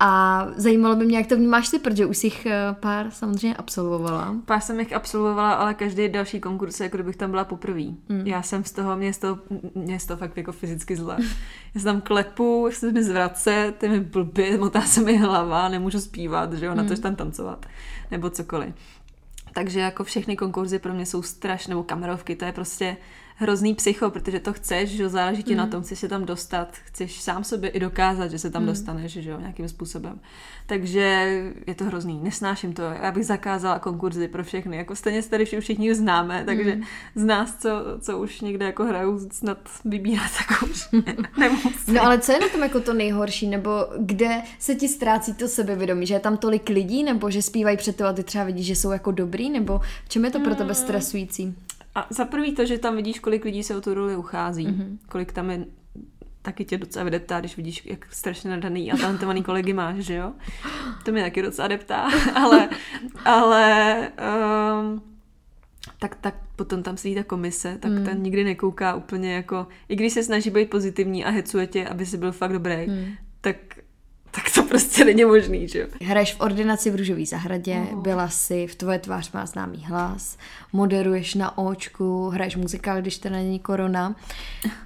A 0.00 0.46
zajímalo 0.56 0.96
by 0.96 1.06
mě, 1.06 1.16
jak 1.16 1.26
to 1.26 1.36
vnímáš 1.36 1.68
ty, 1.68 1.78
protože 1.78 2.06
už 2.06 2.24
jich 2.24 2.46
eh, 2.46 2.76
pár 2.80 3.10
samozřejmě 3.10 3.56
absolvovala. 3.56 4.36
Pár 4.44 4.60
jsem 4.60 4.80
jich 4.80 4.92
absolvovala, 4.92 5.52
ale 5.52 5.74
každý 5.74 6.08
další 6.08 6.40
konkurs, 6.40 6.80
jako 6.80 6.96
kdybych 6.96 7.16
tam 7.16 7.30
byla 7.30 7.44
poprvé. 7.44 7.82
Mm. 7.82 8.22
Já 8.24 8.42
jsem 8.42 8.64
z 8.64 8.72
toho, 8.72 8.96
mě 8.96 9.12
z 9.12 9.18
toho, 9.18 9.38
mě 9.74 10.00
z 10.00 10.06
toho 10.06 10.18
fakt 10.18 10.36
jako 10.36 10.52
fyzicky 10.52 10.96
zle. 10.96 11.16
Já 11.74 11.80
se 11.80 11.84
tam 11.84 12.00
klepu, 12.00 12.68
se 12.72 12.92
mi 12.92 13.04
zvrace, 13.04 13.74
ty 13.78 13.88
mi 13.88 14.00
blbě, 14.00 14.58
motá 14.58 14.80
se 14.80 15.00
mi 15.00 15.16
hlava, 15.16 15.68
nemůžu 15.68 16.00
zpívat, 16.00 16.52
že 16.52 16.66
jo, 16.66 16.72
mm. 16.72 16.78
na 16.78 16.84
to, 16.84 16.94
že 16.94 17.00
tam 17.00 17.16
tancovat, 17.16 17.66
nebo 18.10 18.30
cokoliv. 18.30 18.74
Takže 19.52 19.80
jako 19.80 20.04
všechny 20.04 20.36
konkurzy 20.36 20.78
pro 20.78 20.94
mě 20.94 21.06
jsou 21.06 21.22
strašné, 21.22 21.70
nebo 21.70 21.82
kamerovky, 21.82 22.36
to 22.36 22.44
je 22.44 22.52
prostě 22.52 22.96
hrozný 23.38 23.74
psycho, 23.74 24.10
protože 24.10 24.40
to 24.40 24.52
chceš, 24.52 24.90
že 24.90 25.08
záleží 25.08 25.42
ti 25.42 25.52
mm. 25.52 25.58
na 25.58 25.66
tom, 25.66 25.82
chceš 25.82 25.98
se 25.98 26.08
tam 26.08 26.24
dostat, 26.24 26.68
chceš 26.84 27.20
sám 27.20 27.44
sobě 27.44 27.70
i 27.70 27.80
dokázat, 27.80 28.30
že 28.30 28.38
se 28.38 28.50
tam 28.50 28.62
mm. 28.62 28.68
dostaneš, 28.68 29.12
že 29.12 29.30
jo, 29.30 29.40
nějakým 29.40 29.68
způsobem. 29.68 30.20
Takže 30.66 31.00
je 31.66 31.74
to 31.74 31.84
hrozný, 31.84 32.20
nesnáším 32.22 32.72
to. 32.72 32.82
Já 32.82 33.12
bych 33.12 33.26
zakázala 33.26 33.78
konkurzy 33.78 34.28
pro 34.28 34.44
všechny, 34.44 34.76
jako 34.76 34.96
stejně 34.96 35.22
tady 35.22 35.44
všichni 35.44 35.94
známe, 35.94 36.44
takže 36.46 36.76
mm. 36.76 36.82
z 37.14 37.24
nás, 37.24 37.56
co, 37.56 37.70
co 38.00 38.18
už 38.18 38.40
někde 38.40 38.66
jako 38.66 38.84
hrajou 38.84 39.18
snad 39.30 39.58
vybírat, 39.84 40.30
tak 40.38 40.62
už 40.62 40.88
nemusí. 41.38 41.92
No 41.92 42.02
ale 42.02 42.18
co 42.18 42.32
je 42.32 42.40
na 42.40 42.48
tom 42.48 42.62
jako 42.62 42.80
to 42.80 42.94
nejhorší, 42.94 43.46
nebo 43.46 43.70
kde 43.98 44.42
se 44.58 44.74
ti 44.74 44.88
ztrácí 44.88 45.34
to 45.34 45.48
sebevědomí, 45.48 46.06
že 46.06 46.14
je 46.14 46.20
tam 46.20 46.36
tolik 46.36 46.68
lidí, 46.68 47.04
nebo 47.04 47.30
že 47.30 47.42
zpívají 47.42 47.76
před 47.76 47.96
to 47.96 48.06
a 48.06 48.12
ty 48.12 48.22
třeba 48.22 48.44
vidíš, 48.44 48.66
že 48.66 48.76
jsou 48.76 48.90
jako 48.90 49.10
dobrý, 49.10 49.50
nebo 49.50 49.80
v 50.04 50.08
čem 50.08 50.24
je 50.24 50.30
to 50.30 50.40
pro 50.40 50.54
tebe 50.54 50.68
mm. 50.68 50.74
stresující? 50.74 51.54
A 51.96 52.06
za 52.10 52.24
prvý 52.24 52.54
to, 52.54 52.66
že 52.66 52.78
tam 52.78 52.96
vidíš, 52.96 53.18
kolik 53.18 53.44
lidí 53.44 53.62
se 53.62 53.76
o 53.76 53.80
tu 53.80 53.94
roli 53.94 54.16
uchází, 54.16 54.66
mm-hmm. 54.66 54.98
kolik 55.08 55.32
tam 55.32 55.50
je 55.50 55.64
taky 56.42 56.64
tě 56.64 56.78
docela 56.78 57.04
vydeptá, 57.04 57.40
když 57.40 57.56
vidíš, 57.56 57.86
jak 57.86 58.12
strašně 58.14 58.50
nadaný 58.50 58.92
a 58.92 58.96
talentovaný 58.96 59.42
kolegy 59.42 59.72
máš, 59.72 59.96
že 59.96 60.14
jo? 60.14 60.32
To 61.04 61.12
mě 61.12 61.22
taky 61.22 61.42
docela 61.42 61.68
deptá, 61.68 62.08
ale, 62.34 62.68
ale 63.24 63.98
um, 64.80 65.02
tak, 65.98 66.14
tak 66.14 66.34
potom 66.56 66.82
tam 66.82 66.96
sedí 66.96 67.14
ta 67.14 67.22
komise, 67.22 67.78
tak 67.80 67.90
mm. 67.90 68.04
ten 68.04 68.22
nikdy 68.22 68.44
nekouká 68.44 68.94
úplně 68.94 69.34
jako, 69.34 69.66
i 69.88 69.96
když 69.96 70.12
se 70.12 70.22
snaží 70.22 70.50
být 70.50 70.70
pozitivní 70.70 71.24
a 71.24 71.30
hecuje 71.30 71.66
tě, 71.66 71.88
aby 71.88 72.06
si 72.06 72.18
byl 72.18 72.32
fakt 72.32 72.52
dobrý, 72.52 72.86
mm. 72.86 73.06
tak 73.40 73.56
to 74.56 74.62
prostě 74.62 75.04
není 75.04 75.24
možný, 75.24 75.68
že 75.68 75.78
jo. 75.78 75.86
Hraješ 76.02 76.34
v 76.34 76.40
ordinaci 76.40 76.90
v 76.90 76.96
Růžové 76.96 77.26
zahradě, 77.26 77.86
oh. 77.92 78.02
byla 78.02 78.28
si 78.28 78.66
v 78.66 78.74
Tvoje 78.74 78.98
tvář 78.98 79.32
má 79.32 79.46
známý 79.46 79.84
hlas, 79.84 80.38
moderuješ 80.72 81.34
na 81.34 81.58
očku, 81.58 82.28
hraješ 82.28 82.56
muzikál, 82.56 83.00
když 83.00 83.18
to 83.18 83.30
není 83.30 83.58
korona. 83.58 84.16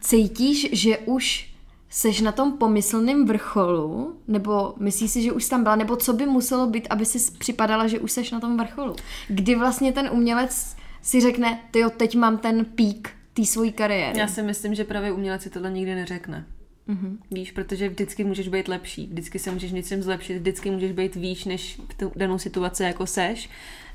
Cítíš, 0.01 0.69
že 0.73 0.99
už 0.99 1.51
seš 1.91 2.21
na 2.21 2.33
tom 2.33 2.53
pomyslném 2.53 3.27
vrcholu, 3.27 4.17
nebo 4.29 4.75
myslíš 4.79 5.11
si, 5.11 5.23
že 5.23 5.33
už 5.33 5.49
tam 5.49 5.63
byla, 5.63 5.77
nebo 5.77 5.97
co 5.97 6.13
by 6.13 6.27
muselo 6.27 6.67
být, 6.67 6.87
aby 6.91 7.07
si 7.07 7.33
připadala, 7.39 7.87
že 7.87 7.99
už 7.99 8.13
seš 8.13 8.31
na 8.31 8.41
tom 8.41 8.57
vrcholu? 8.57 8.97
Kdy 9.29 9.55
vlastně 9.55 9.93
ten 9.93 10.09
umělec 10.13 10.77
si 11.03 11.21
řekne, 11.21 11.61
ty 11.71 11.85
teď 11.97 12.17
mám 12.17 12.39
ten 12.39 12.65
pík 12.65 13.11
té 13.35 13.45
svojí 13.45 13.73
kariéry. 13.73 14.19
Já 14.19 14.29
si 14.29 14.43
myslím, 14.43 14.75
že 14.75 14.85
právě 14.85 15.13
umělec 15.13 15.43
si 15.43 15.51
tohle 15.51 15.71
nikdy 15.71 15.95
neřekne. 15.95 16.47
Mm-hmm. 16.89 17.19
Víš, 17.31 17.53
protože 17.53 17.89
vždycky 17.89 18.25
můžeš 18.25 18.49
být 18.49 18.69
lepší, 18.69 19.07
vždycky 19.07 19.39
se 19.39 19.51
můžeš 19.51 19.73
něčem 19.73 20.03
zlepšit, 20.03 20.39
vždycky 20.39 20.71
můžeš 20.71 20.93
být 20.93 21.15
výš, 21.15 21.45
než 21.45 21.81
v 21.89 21.95
tu 21.95 22.13
danou 22.17 22.39
situaci 22.39 22.83
jako 22.83 23.07
seš, 23.07 23.51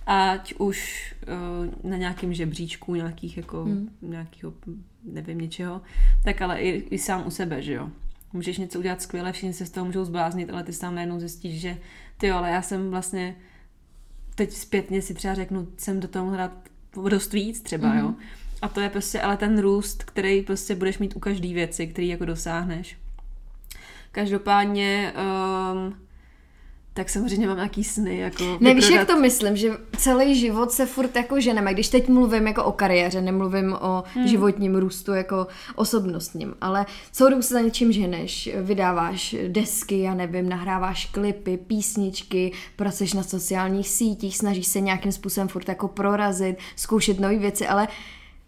ať 0.05 0.53
už 0.57 1.13
uh, 1.83 1.91
na 1.91 1.97
nějakém 1.97 2.33
žebříčku 2.33 2.95
nějakých 2.95 3.37
jako, 3.37 3.65
mm. 3.65 3.89
nějakého, 4.01 4.53
nevím, 5.03 5.37
něčeho, 5.37 5.81
tak 6.23 6.41
ale 6.41 6.59
i, 6.59 6.69
i 6.69 6.97
sám 6.97 7.27
u 7.27 7.29
sebe, 7.29 7.61
že 7.61 7.73
jo. 7.73 7.89
Můžeš 8.33 8.57
něco 8.57 8.79
udělat 8.79 9.01
skvěle, 9.01 9.31
všichni 9.31 9.53
se 9.53 9.65
z 9.65 9.69
toho 9.69 9.85
můžou 9.85 10.05
zbláznit, 10.05 10.49
ale 10.49 10.63
ty 10.63 10.73
sám 10.73 10.95
najednou 10.95 11.19
zjistíš, 11.19 11.61
že 11.61 11.77
ty 12.17 12.27
jo, 12.27 12.35
ale 12.35 12.49
já 12.49 12.61
jsem 12.61 12.89
vlastně 12.89 13.35
teď 14.35 14.51
zpětně 14.51 15.01
si 15.01 15.13
třeba 15.13 15.33
řeknu, 15.33 15.67
jsem 15.77 15.99
do 15.99 16.07
toho 16.07 16.29
hrát 16.29 16.51
dost 17.09 17.33
víc 17.33 17.61
třeba, 17.61 17.93
mm. 17.93 17.99
jo 17.99 18.15
a 18.61 18.67
to 18.67 18.81
je 18.81 18.89
prostě 18.89 19.21
ale 19.21 19.37
ten 19.37 19.59
růst, 19.59 20.03
který 20.03 20.41
prostě 20.41 20.75
budeš 20.75 20.97
mít 20.97 21.15
u 21.15 21.19
každé 21.19 21.53
věci, 21.53 21.87
který 21.87 22.07
jako 22.07 22.25
dosáhneš. 22.25 22.97
Každopádně 24.11 25.13
um, 25.73 25.95
tak 26.97 27.09
samozřejmě 27.09 27.47
mám 27.47 27.55
nějaký 27.55 27.83
sny. 27.83 28.17
Jako 28.17 28.57
Nevíš, 28.61 28.89
jak 28.89 29.07
to 29.07 29.19
myslím, 29.19 29.57
že 29.57 29.71
celý 29.97 30.39
život 30.39 30.71
se 30.71 30.85
furt 30.85 31.15
jako 31.15 31.39
ženeme. 31.39 31.73
Když 31.73 31.89
teď 31.89 32.09
mluvím 32.09 32.47
jako 32.47 32.63
o 32.63 32.71
kariéře, 32.71 33.21
nemluvím 33.21 33.73
o 33.73 34.03
hmm. 34.13 34.27
životním 34.27 34.75
růstu 34.75 35.13
jako 35.13 35.47
osobnostním, 35.75 36.53
ale 36.61 36.85
celou 37.11 37.29
dobu 37.29 37.41
se 37.41 37.53
za 37.53 37.61
něčím 37.61 37.91
ženeš, 37.91 38.49
vydáváš 38.55 39.35
desky, 39.47 39.99
já 39.99 40.13
nevím, 40.13 40.49
nahráváš 40.49 41.05
klipy, 41.05 41.57
písničky, 41.57 42.51
pracuješ 42.75 43.13
na 43.13 43.23
sociálních 43.23 43.89
sítích, 43.89 44.37
snažíš 44.37 44.67
se 44.67 44.79
nějakým 44.79 45.11
způsobem 45.11 45.47
furt 45.47 45.69
jako 45.69 45.87
prorazit, 45.87 46.57
zkoušet 46.75 47.19
nové 47.19 47.37
věci, 47.37 47.67
ale 47.67 47.87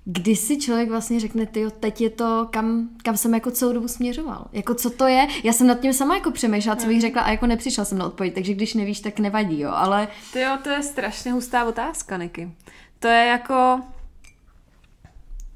kdy 0.09 0.35
si 0.35 0.57
člověk 0.57 0.89
vlastně 0.89 1.19
řekne, 1.19 1.45
ty 1.45 1.65
teď 1.79 2.01
je 2.01 2.09
to, 2.09 2.47
kam, 2.51 2.89
kam 3.03 3.17
jsem 3.17 3.33
jako 3.33 3.51
celou 3.51 3.73
dobu 3.73 3.87
směřoval. 3.87 4.47
Jako 4.51 4.75
co 4.75 4.89
to 4.89 5.07
je? 5.07 5.27
Já 5.43 5.53
jsem 5.53 5.67
nad 5.67 5.79
tím 5.79 5.93
sama 5.93 6.15
jako 6.15 6.31
přemýšlela, 6.31 6.75
co 6.75 6.87
bych 6.87 6.95
mhm. 6.95 7.01
řekla 7.01 7.21
a 7.21 7.31
jako 7.31 7.47
nepřišla 7.47 7.85
jsem 7.85 7.97
na 7.97 8.05
odpověď, 8.05 8.33
takže 8.33 8.53
když 8.53 8.73
nevíš, 8.73 8.99
tak 8.99 9.19
nevadí, 9.19 9.59
jo, 9.59 9.71
ale... 9.73 10.07
To 10.33 10.39
jo, 10.39 10.57
to 10.63 10.69
je 10.69 10.83
strašně 10.83 11.31
hustá 11.31 11.65
otázka, 11.65 12.17
Niky. 12.17 12.51
To 12.99 13.07
je 13.07 13.25
jako... 13.25 13.81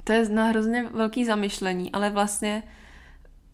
To 0.04 0.14
je 0.14 0.30
na 0.30 0.46
hrozně 0.46 0.84
velký 0.84 1.26
zamyšlení, 1.26 1.92
ale 1.92 2.10
vlastně 2.10 2.64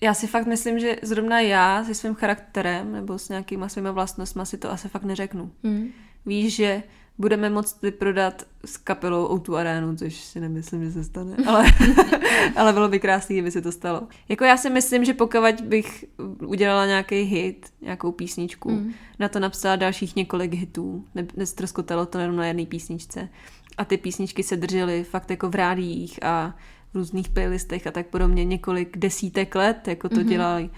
já 0.02 0.14
si 0.14 0.28
fakt 0.28 0.46
myslím, 0.46 0.80
že 0.80 0.96
zrovna 1.02 1.40
já 1.40 1.84
se 1.84 1.94
svým 1.94 2.16
charakterem 2.16 2.92
nebo 2.92 3.20
s 3.20 3.30
nějakýma 3.30 3.70
svýma 3.70 3.92
vlastnostmi 3.92 4.42
si 4.46 4.58
to 4.58 4.72
asi 4.72 4.90
fakt 4.90 5.04
neřeknu. 5.04 5.52
Mm. 5.64 5.90
Víš, 6.26 6.56
že 6.56 6.84
budeme 7.18 7.50
moct 7.50 7.82
vyprodat 7.82 8.44
s 8.66 8.78
kapelou 8.78 9.26
o 9.26 9.40
tu 9.40 9.56
arénu, 9.56 9.96
což 9.96 10.16
si 10.16 10.40
nemyslím, 10.40 10.84
že 10.84 10.92
se 10.92 11.04
stane, 11.04 11.36
ale, 11.48 11.66
ale 12.56 12.74
bylo 12.74 12.90
by 12.90 13.00
krásné, 13.00 13.36
kdyby 13.36 13.52
se 13.52 13.62
to 13.62 13.72
stalo. 13.72 14.08
Jako 14.30 14.44
já 14.44 14.58
si 14.58 14.70
myslím, 14.70 15.06
že 15.06 15.14
pokud 15.14 15.62
bych 15.62 16.06
udělala 16.46 16.86
nějaký 16.86 17.22
hit, 17.22 17.66
nějakou 17.82 18.12
písničku, 18.12 18.72
mm. 18.72 18.94
na 19.20 19.30
to 19.30 19.40
napsala 19.40 19.76
dalších 19.76 20.16
několik 20.16 20.54
hitů, 20.54 21.06
ne, 21.16 21.28
nestroskotalo 21.36 22.06
to 22.06 22.20
jenom 22.20 22.36
na 22.36 22.46
jedné 22.46 22.66
písničce 22.66 23.30
a 23.78 23.86
ty 23.86 23.98
písničky 23.98 24.44
se 24.44 24.58
držely 24.58 25.04
fakt 25.04 25.32
jako 25.32 25.50
v 25.50 25.56
rádiích 25.56 26.24
a 26.24 26.56
v 26.94 26.96
různých 26.96 27.30
playlistech 27.30 27.88
a 27.88 27.92
tak 27.92 28.08
podobně 28.08 28.46
několik 28.46 28.98
desítek 28.98 29.56
let, 29.56 29.88
jako 29.88 30.10
to 30.10 30.16
mm-hmm. 30.16 30.28
dělali 30.28 30.70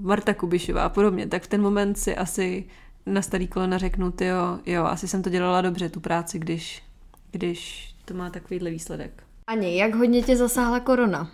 Marta 0.00 0.34
Kubišová 0.34 0.84
a 0.84 0.88
podobně, 0.88 1.26
tak 1.26 1.42
v 1.42 1.46
ten 1.46 1.62
moment 1.62 1.98
si 1.98 2.16
asi 2.16 2.64
na 3.12 3.22
starý 3.22 3.48
kolena 3.48 3.78
řeknu, 3.78 4.12
ty 4.12 4.26
jo, 4.26 4.58
jo, 4.66 4.84
asi 4.84 5.08
jsem 5.08 5.22
to 5.22 5.30
dělala 5.30 5.60
dobře, 5.60 5.88
tu 5.88 6.00
práci, 6.00 6.38
když, 6.38 6.82
když 7.30 7.90
to 8.04 8.14
má 8.14 8.30
takovýhle 8.30 8.70
výsledek. 8.70 9.22
Ani, 9.46 9.76
jak 9.76 9.94
hodně 9.94 10.22
tě 10.22 10.36
zasáhla 10.36 10.80
korona? 10.80 11.30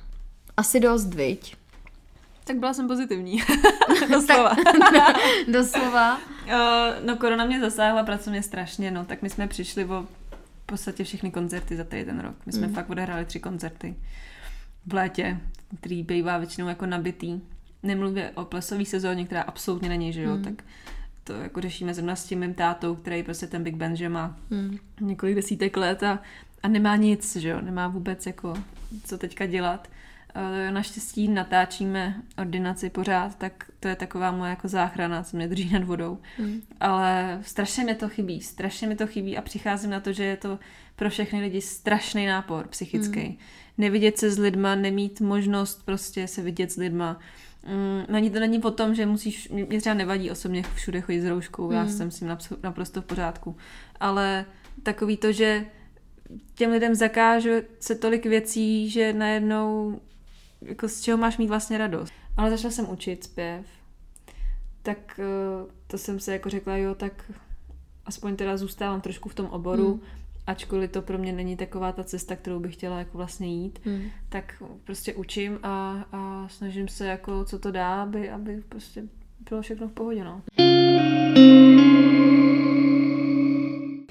Asi 0.56 0.80
dost, 0.80 1.14
viď? 1.14 1.56
Tak 2.44 2.56
byla 2.56 2.74
jsem 2.74 2.88
pozitivní. 2.88 3.42
Doslova. 4.10 4.56
Doslova. 5.52 6.16
Uh, 6.16 7.06
no 7.06 7.16
korona 7.16 7.44
mě 7.44 7.60
zasáhla 7.60 8.02
pracovně 8.02 8.42
strašně, 8.42 8.90
no 8.90 9.04
tak 9.04 9.22
my 9.22 9.30
jsme 9.30 9.46
přišli 9.46 9.84
o 9.84 10.06
v 10.62 10.66
podstatě 10.66 11.04
všechny 11.04 11.30
koncerty 11.30 11.76
za 11.76 11.84
ten 11.84 12.20
rok. 12.20 12.34
My 12.46 12.52
jsme 12.52 12.66
mm. 12.66 12.74
fakt 12.74 12.90
odehráli 12.90 13.24
tři 13.24 13.40
koncerty 13.40 13.94
v 14.86 14.94
létě, 14.94 15.40
který 15.80 16.02
bývá 16.02 16.38
většinou 16.38 16.68
jako 16.68 16.86
nabitý. 16.86 17.40
Nemluvě 17.82 18.30
o 18.34 18.44
plesové 18.44 18.84
sezóně, 18.84 19.24
která 19.24 19.42
absolutně 19.42 19.88
není, 19.88 20.12
že 20.12 20.22
jo, 20.22 20.36
mm. 20.36 20.44
tak 20.44 20.64
to 21.24 21.32
jako 21.32 21.60
řešíme 21.60 21.94
zrovna 21.94 22.16
s 22.16 22.24
tím 22.24 22.40
mým 22.40 22.54
tátou, 22.54 22.94
který 22.94 23.22
prostě 23.22 23.46
ten 23.46 23.64
Big 23.64 23.76
Band, 23.76 23.96
že 23.96 24.08
má 24.08 24.36
hmm. 24.50 24.78
několik 25.00 25.34
desítek 25.34 25.76
let 25.76 26.02
a, 26.02 26.22
a 26.62 26.68
nemá 26.68 26.96
nic, 26.96 27.36
že 27.36 27.48
jo, 27.48 27.60
nemá 27.60 27.88
vůbec 27.88 28.26
jako 28.26 28.54
co 29.04 29.18
teďka 29.18 29.46
dělat. 29.46 29.88
Naštěstí 30.70 31.28
natáčíme 31.28 32.22
ordinaci 32.38 32.90
pořád, 32.90 33.34
tak 33.38 33.70
to 33.80 33.88
je 33.88 33.96
taková 33.96 34.32
moje 34.32 34.50
jako 34.50 34.68
záchrana, 34.68 35.22
co 35.22 35.36
mě 35.36 35.48
drží 35.48 35.72
nad 35.72 35.84
vodou. 35.84 36.18
Hmm. 36.38 36.60
Ale 36.80 37.38
strašně 37.42 37.84
mi 37.84 37.94
to 37.94 38.08
chybí, 38.08 38.40
strašně 38.40 38.88
mi 38.88 38.96
to 38.96 39.06
chybí 39.06 39.36
a 39.36 39.42
přicházím 39.42 39.90
na 39.90 40.00
to, 40.00 40.12
že 40.12 40.24
je 40.24 40.36
to 40.36 40.58
pro 40.96 41.10
všechny 41.10 41.40
lidi 41.40 41.60
strašný 41.60 42.26
nápor 42.26 42.68
psychický. 42.68 43.20
Hmm. 43.20 43.36
Nevidět 43.78 44.18
se 44.18 44.30
s 44.30 44.38
lidma, 44.38 44.74
nemít 44.74 45.20
možnost 45.20 45.84
prostě 45.84 46.28
se 46.28 46.42
vidět 46.42 46.72
s 46.72 46.76
lidma, 46.76 47.18
Mm, 47.66 48.04
není 48.08 48.30
to 48.30 48.40
není 48.40 48.62
o 48.62 48.70
tom, 48.70 48.94
že 48.94 49.06
musíš, 49.06 49.48
mě 49.48 49.80
třeba 49.80 49.94
nevadí 49.94 50.30
osobně 50.30 50.62
všude 50.74 51.00
chodit 51.00 51.20
s 51.20 51.26
rouškou, 51.26 51.66
mm. 51.66 51.72
já 51.72 51.88
jsem 51.88 52.10
s 52.10 52.18
tím 52.18 52.36
naprosto 52.62 53.02
v 53.02 53.04
pořádku, 53.04 53.56
ale 54.00 54.44
takový 54.82 55.16
to, 55.16 55.32
že 55.32 55.66
těm 56.54 56.70
lidem 56.70 56.94
zakáže 56.94 57.62
se 57.80 57.94
tolik 57.94 58.26
věcí, 58.26 58.90
že 58.90 59.12
najednou 59.12 60.00
jako 60.62 60.88
z 60.88 61.00
čeho 61.00 61.18
máš 61.18 61.38
mít 61.38 61.48
vlastně 61.48 61.78
radost. 61.78 62.12
Ale 62.36 62.50
začala 62.50 62.72
jsem 62.72 62.90
učit 62.90 63.24
zpěv, 63.24 63.66
tak 64.82 65.20
eh, 65.22 65.72
to 65.86 65.98
jsem 65.98 66.20
se 66.20 66.32
jako 66.32 66.50
řekla, 66.50 66.76
jo, 66.76 66.94
tak 66.94 67.32
aspoň 68.06 68.36
teda 68.36 68.56
zůstávám 68.56 69.00
trošku 69.00 69.28
v 69.28 69.34
tom 69.34 69.46
oboru, 69.46 69.94
mm 69.94 70.23
ačkoliv 70.46 70.90
to 70.90 71.02
pro 71.02 71.18
mě 71.18 71.32
není 71.32 71.56
taková 71.56 71.92
ta 71.92 72.04
cesta, 72.04 72.36
kterou 72.36 72.60
bych 72.60 72.74
chtěla 72.74 72.98
jako 72.98 73.18
vlastně 73.18 73.46
jít, 73.46 73.78
hmm. 73.84 74.02
tak 74.28 74.62
prostě 74.84 75.14
učím 75.14 75.58
a, 75.62 76.04
a 76.12 76.48
snažím 76.48 76.88
se 76.88 77.06
jako 77.06 77.44
co 77.44 77.58
to 77.58 77.70
dá, 77.70 78.02
aby, 78.02 78.30
aby 78.30 78.62
prostě 78.68 79.02
bylo 79.50 79.62
všechno 79.62 79.88
v 79.88 79.92
pohodě, 79.92 80.24
no. 80.24 80.42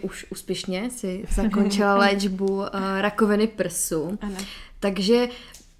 Už 0.02 0.25
úspěšně 0.30 0.90
si 0.90 1.25
zakončila 1.30 1.96
léčbu 1.96 2.46
uh, 2.46 2.68
rakoviny 3.00 3.48
prsu. 3.48 4.18
Ano. 4.22 4.36
Takže 4.80 5.28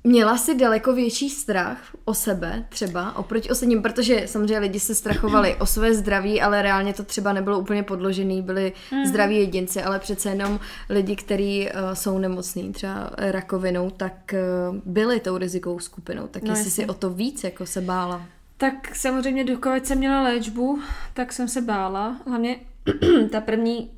Měla 0.05 0.38
jsi 0.38 0.55
daleko 0.55 0.93
větší 0.93 1.29
strach 1.29 1.95
o 2.05 2.13
sebe 2.13 2.65
třeba 2.69 3.17
oproti 3.17 3.50
ostatním, 3.50 3.81
protože 3.81 4.24
samozřejmě 4.25 4.60
lidi 4.60 4.79
se 4.79 4.95
strachovali 4.95 5.55
o 5.55 5.65
své 5.65 5.93
zdraví, 5.93 6.41
ale 6.41 6.62
reálně 6.62 6.93
to 6.93 7.03
třeba 7.03 7.33
nebylo 7.33 7.60
úplně 7.60 7.83
podložený, 7.83 8.41
byli 8.41 8.74
mm. 8.91 9.05
zdraví 9.05 9.36
jedinci, 9.36 9.83
ale 9.83 10.00
přece 10.00 10.29
jenom 10.29 10.60
lidi, 10.89 11.15
kteří 11.15 11.69
uh, 11.69 11.93
jsou 11.93 12.17
nemocní 12.17 12.74
třeba 12.74 13.12
rakovinou, 13.17 13.89
tak 13.89 14.33
uh, 14.33 14.77
byli 14.86 15.19
tou 15.19 15.38
rizikovou 15.38 15.79
skupinou. 15.79 16.27
Tak 16.27 16.43
no 16.43 16.50
jestli 16.50 16.65
jasně. 16.65 16.83
si 16.83 16.89
o 16.89 16.93
to 16.93 17.10
víc 17.10 17.43
jako 17.43 17.65
se 17.65 17.81
bála. 17.81 18.25
Tak 18.57 18.95
samozřejmě 18.95 19.43
dokud 19.43 19.86
jsem 19.86 19.98
měla 19.98 20.22
léčbu, 20.22 20.79
tak 21.13 21.33
jsem 21.33 21.48
se 21.48 21.62
bála. 21.62 22.22
Hlavně 22.27 22.60
ta 23.31 23.41
první 23.41 23.91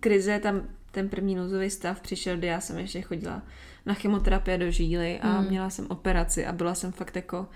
krize, 0.00 0.38
tam 0.38 0.62
ten 0.90 1.08
první 1.08 1.34
nouzový 1.34 1.70
stav 1.70 2.00
přišel, 2.00 2.36
kdy 2.36 2.46
já 2.46 2.60
jsem 2.60 2.78
ještě 2.78 3.02
chodila 3.02 3.42
na 3.86 3.94
chemoterapie 3.94 4.58
do 4.58 4.70
žíly 4.70 5.20
a 5.20 5.40
mm. 5.40 5.48
měla 5.48 5.70
jsem 5.70 5.86
operaci 5.88 6.46
a 6.46 6.52
byla 6.52 6.74
jsem 6.74 6.92
fakt 6.92 7.16
jako 7.16 7.46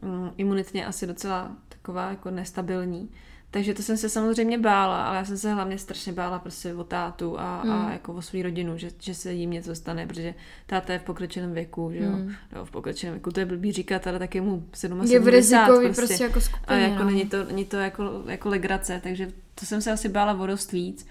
um, 0.00 0.32
imunitně 0.36 0.86
asi 0.86 1.06
docela 1.06 1.56
taková 1.68 2.10
jako 2.10 2.30
nestabilní. 2.30 3.10
Takže 3.52 3.74
to 3.74 3.82
jsem 3.82 3.96
se 3.96 4.08
samozřejmě 4.08 4.58
bála, 4.58 5.04
ale 5.06 5.16
já 5.16 5.24
jsem 5.24 5.38
se 5.38 5.52
hlavně 5.52 5.78
strašně 5.78 6.12
bála 6.12 6.38
prostě 6.38 6.74
o 6.74 6.84
tátu 6.84 7.40
a, 7.40 7.62
mm. 7.64 7.70
a 7.70 7.82
hmm. 7.82 7.92
jako 7.92 8.12
o 8.12 8.22
svou 8.22 8.42
rodinu, 8.42 8.78
že, 8.78 8.90
že 8.98 9.14
se 9.14 9.32
jim 9.32 9.50
něco 9.50 9.74
stane, 9.74 10.06
protože 10.06 10.34
táta 10.66 10.92
je 10.92 10.98
v 10.98 11.02
pokročilém 11.02 11.52
věku, 11.52 11.90
že 11.92 11.98
jo, 11.98 12.10
mm. 12.10 12.34
no, 12.54 12.64
v 12.64 12.70
pokročilém 12.70 13.14
věku, 13.14 13.30
to 13.30 13.40
je 13.40 13.46
blbý 13.46 13.72
říkat, 13.72 14.06
ale 14.06 14.18
tak 14.18 14.34
je 14.34 14.40
mu 14.40 14.66
77 14.72 15.12
Je 15.12 15.20
v 15.20 15.34
rizikový 15.34 15.86
prostě. 15.86 16.06
prostě 16.06 16.24
jako 16.24 16.40
skupině, 16.40 16.66
A 16.66 16.74
jako 16.74 17.02
no. 17.02 17.10
není 17.10 17.26
to, 17.28 17.44
není 17.44 17.64
to 17.64 17.76
jako, 17.76 18.22
jako 18.26 18.48
legrace, 18.48 19.00
takže 19.02 19.28
to 19.54 19.66
jsem 19.66 19.82
se 19.82 19.92
asi 19.92 20.08
bála 20.08 20.40
o 20.40 20.46
dost 20.46 20.72
víc. 20.72 21.06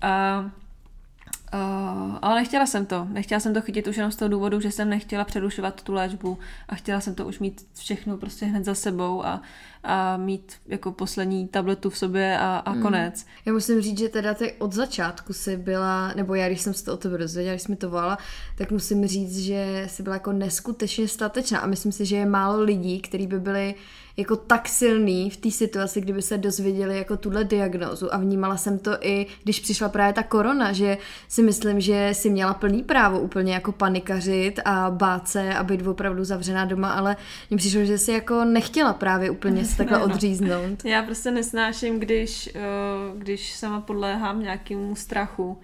A 0.00 0.44
Uh, 1.54 2.18
ale 2.22 2.34
nechtěla 2.34 2.66
jsem 2.66 2.86
to. 2.86 3.06
Nechtěla 3.10 3.40
jsem 3.40 3.54
to 3.54 3.60
chytit 3.60 3.86
už 3.86 3.96
jenom 3.96 4.12
z 4.12 4.16
toho 4.16 4.28
důvodu, 4.28 4.60
že 4.60 4.70
jsem 4.70 4.88
nechtěla 4.88 5.24
přerušovat 5.24 5.82
tu 5.82 5.92
léčbu 5.92 6.38
a 6.68 6.74
chtěla 6.74 7.00
jsem 7.00 7.14
to 7.14 7.26
už 7.26 7.38
mít 7.38 7.66
všechno 7.74 8.16
prostě 8.16 8.46
hned 8.46 8.64
za 8.64 8.74
sebou 8.74 9.26
a, 9.26 9.42
a 9.84 10.16
mít 10.16 10.52
jako 10.66 10.92
poslední 10.92 11.48
tabletu 11.48 11.90
v 11.90 11.98
sobě 11.98 12.38
a, 12.38 12.56
a 12.56 12.72
mm. 12.72 12.82
konec. 12.82 13.26
Já 13.46 13.52
musím 13.52 13.80
říct, 13.80 13.98
že 13.98 14.08
teda 14.08 14.34
ty 14.34 14.52
od 14.52 14.72
začátku 14.72 15.32
si 15.32 15.56
byla, 15.56 16.12
nebo 16.16 16.34
já 16.34 16.48
když 16.48 16.60
jsem 16.60 16.74
se 16.74 16.84
to 16.84 16.94
o 16.94 16.96
tebe 16.96 17.18
dozvěděla, 17.18 17.54
když 17.54 17.68
mi 17.68 17.76
to 17.76 17.90
volala, 17.90 18.18
tak 18.58 18.70
musím 18.70 19.06
říct, 19.06 19.38
že 19.38 19.84
jsi 19.86 20.02
byla 20.02 20.16
jako 20.16 20.32
neskutečně 20.32 21.08
statečná 21.08 21.58
a 21.58 21.66
myslím 21.66 21.92
si, 21.92 22.06
že 22.06 22.16
je 22.16 22.26
málo 22.26 22.62
lidí, 22.62 23.00
kteří 23.00 23.26
by 23.26 23.40
byli 23.40 23.74
jako 24.16 24.36
tak 24.36 24.68
silný 24.68 25.30
v 25.30 25.36
té 25.36 25.50
situaci, 25.50 26.00
kdyby 26.00 26.22
se 26.22 26.38
dozvěděli 26.38 26.98
jako 26.98 27.16
tuhle 27.16 27.44
diagnózu 27.44 28.14
a 28.14 28.18
vnímala 28.18 28.56
jsem 28.56 28.78
to 28.78 28.90
i, 29.00 29.26
když 29.42 29.60
přišla 29.60 29.88
právě 29.88 30.12
ta 30.12 30.22
korona, 30.22 30.72
že 30.72 30.98
si 31.28 31.42
myslím, 31.42 31.80
že 31.80 32.10
si 32.12 32.30
měla 32.30 32.54
plný 32.54 32.82
právo 32.82 33.20
úplně 33.20 33.54
jako 33.54 33.72
panikařit 33.72 34.60
a 34.64 34.90
bát 34.90 35.28
se 35.28 35.54
a 35.54 35.62
být 35.62 35.86
opravdu 35.86 36.24
zavřená 36.24 36.64
doma, 36.64 36.92
ale 36.92 37.16
mně 37.50 37.56
přišlo, 37.56 37.84
že 37.84 37.98
si 37.98 38.12
jako 38.12 38.44
nechtěla 38.44 38.92
právě 38.92 39.30
úplně 39.30 39.64
se 39.64 39.76
takhle 39.76 39.98
odříznout. 40.04 40.84
Já 40.84 41.02
prostě 41.02 41.30
nesnáším, 41.30 42.00
když, 42.00 42.50
eh, 42.54 42.60
když 43.18 43.52
sama 43.52 43.80
podléhám 43.80 44.42
nějakému 44.42 44.96
strachu 44.96 45.58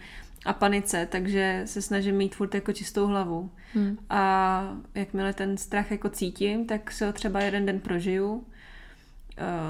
a 0.45 0.53
panice, 0.53 1.09
takže 1.11 1.63
se 1.65 1.83
snažím 1.83 2.17
mít 2.17 2.35
furt 2.35 2.55
jako 2.55 2.73
čistou 2.73 3.07
hlavu. 3.07 3.51
Hmm. 3.75 3.99
A 4.11 4.63
jakmile 4.95 5.33
ten 5.33 5.57
strach 5.57 5.91
jako 5.91 6.09
cítím, 6.09 6.67
tak 6.67 6.93
se 6.93 7.07
ho 7.07 7.13
třeba 7.13 7.41
jeden 7.41 7.67
den 7.67 7.81
prožiju. 7.81 8.33
Uh, 8.33 8.45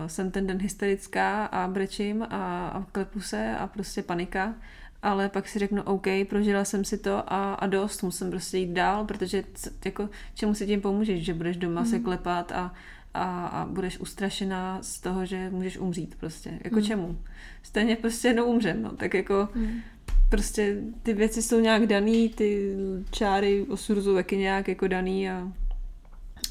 jsem 0.07 0.31
ten 0.31 0.47
den 0.47 0.59
hysterická 0.59 1.47
a 1.47 1.69
brečím 1.69 2.23
a, 2.23 2.69
a 2.69 2.87
klepu 2.93 3.21
se 3.21 3.57
a 3.57 3.67
prostě 3.67 4.03
panika. 4.03 4.55
Ale 5.03 5.29
pak 5.29 5.49
si 5.49 5.59
řeknu, 5.59 5.83
OK, 5.83 6.07
prožila 6.29 6.65
jsem 6.65 6.85
si 6.85 6.99
to 6.99 7.33
a, 7.33 7.55
a 7.55 7.67
dost, 7.67 8.03
musím 8.03 8.31
prostě 8.31 8.59
jít 8.59 8.73
dál, 8.73 9.05
protože 9.05 9.45
jako, 9.85 10.09
čemu 10.35 10.55
si 10.55 10.67
tím 10.67 10.81
pomůžeš, 10.81 11.25
že 11.25 11.35
budeš 11.35 11.57
doma 11.57 11.81
hmm. 11.81 11.91
se 11.91 11.99
klepat 11.99 12.53
a, 12.53 12.75
a, 13.15 13.47
a 13.47 13.67
budeš 13.67 13.99
ustrašená 13.99 14.79
z 14.83 15.01
toho, 15.01 15.27
že 15.27 15.51
můžeš 15.51 15.79
umřít 15.79 16.15
prostě. 16.15 16.59
Jako 16.65 16.77
hmm. 16.77 16.85
čemu? 16.85 17.19
Stejně 17.63 17.97
prostě 17.97 18.29
jednou 18.29 18.45
umřem, 18.45 18.83
no. 18.83 18.91
Tak 18.91 19.15
jako 19.15 19.49
hmm 19.55 19.81
prostě 20.29 20.77
ty 21.03 21.15
věci 21.15 21.43
jsou 21.43 21.61
nějak 21.61 21.87
daný, 21.87 22.29
ty 22.29 22.77
čáry 23.11 23.67
osudu 23.69 24.03
jsou 24.03 24.15
taky 24.15 24.37
nějak 24.37 24.69
jako 24.69 24.89
daný 24.89 25.31
a, 25.31 25.53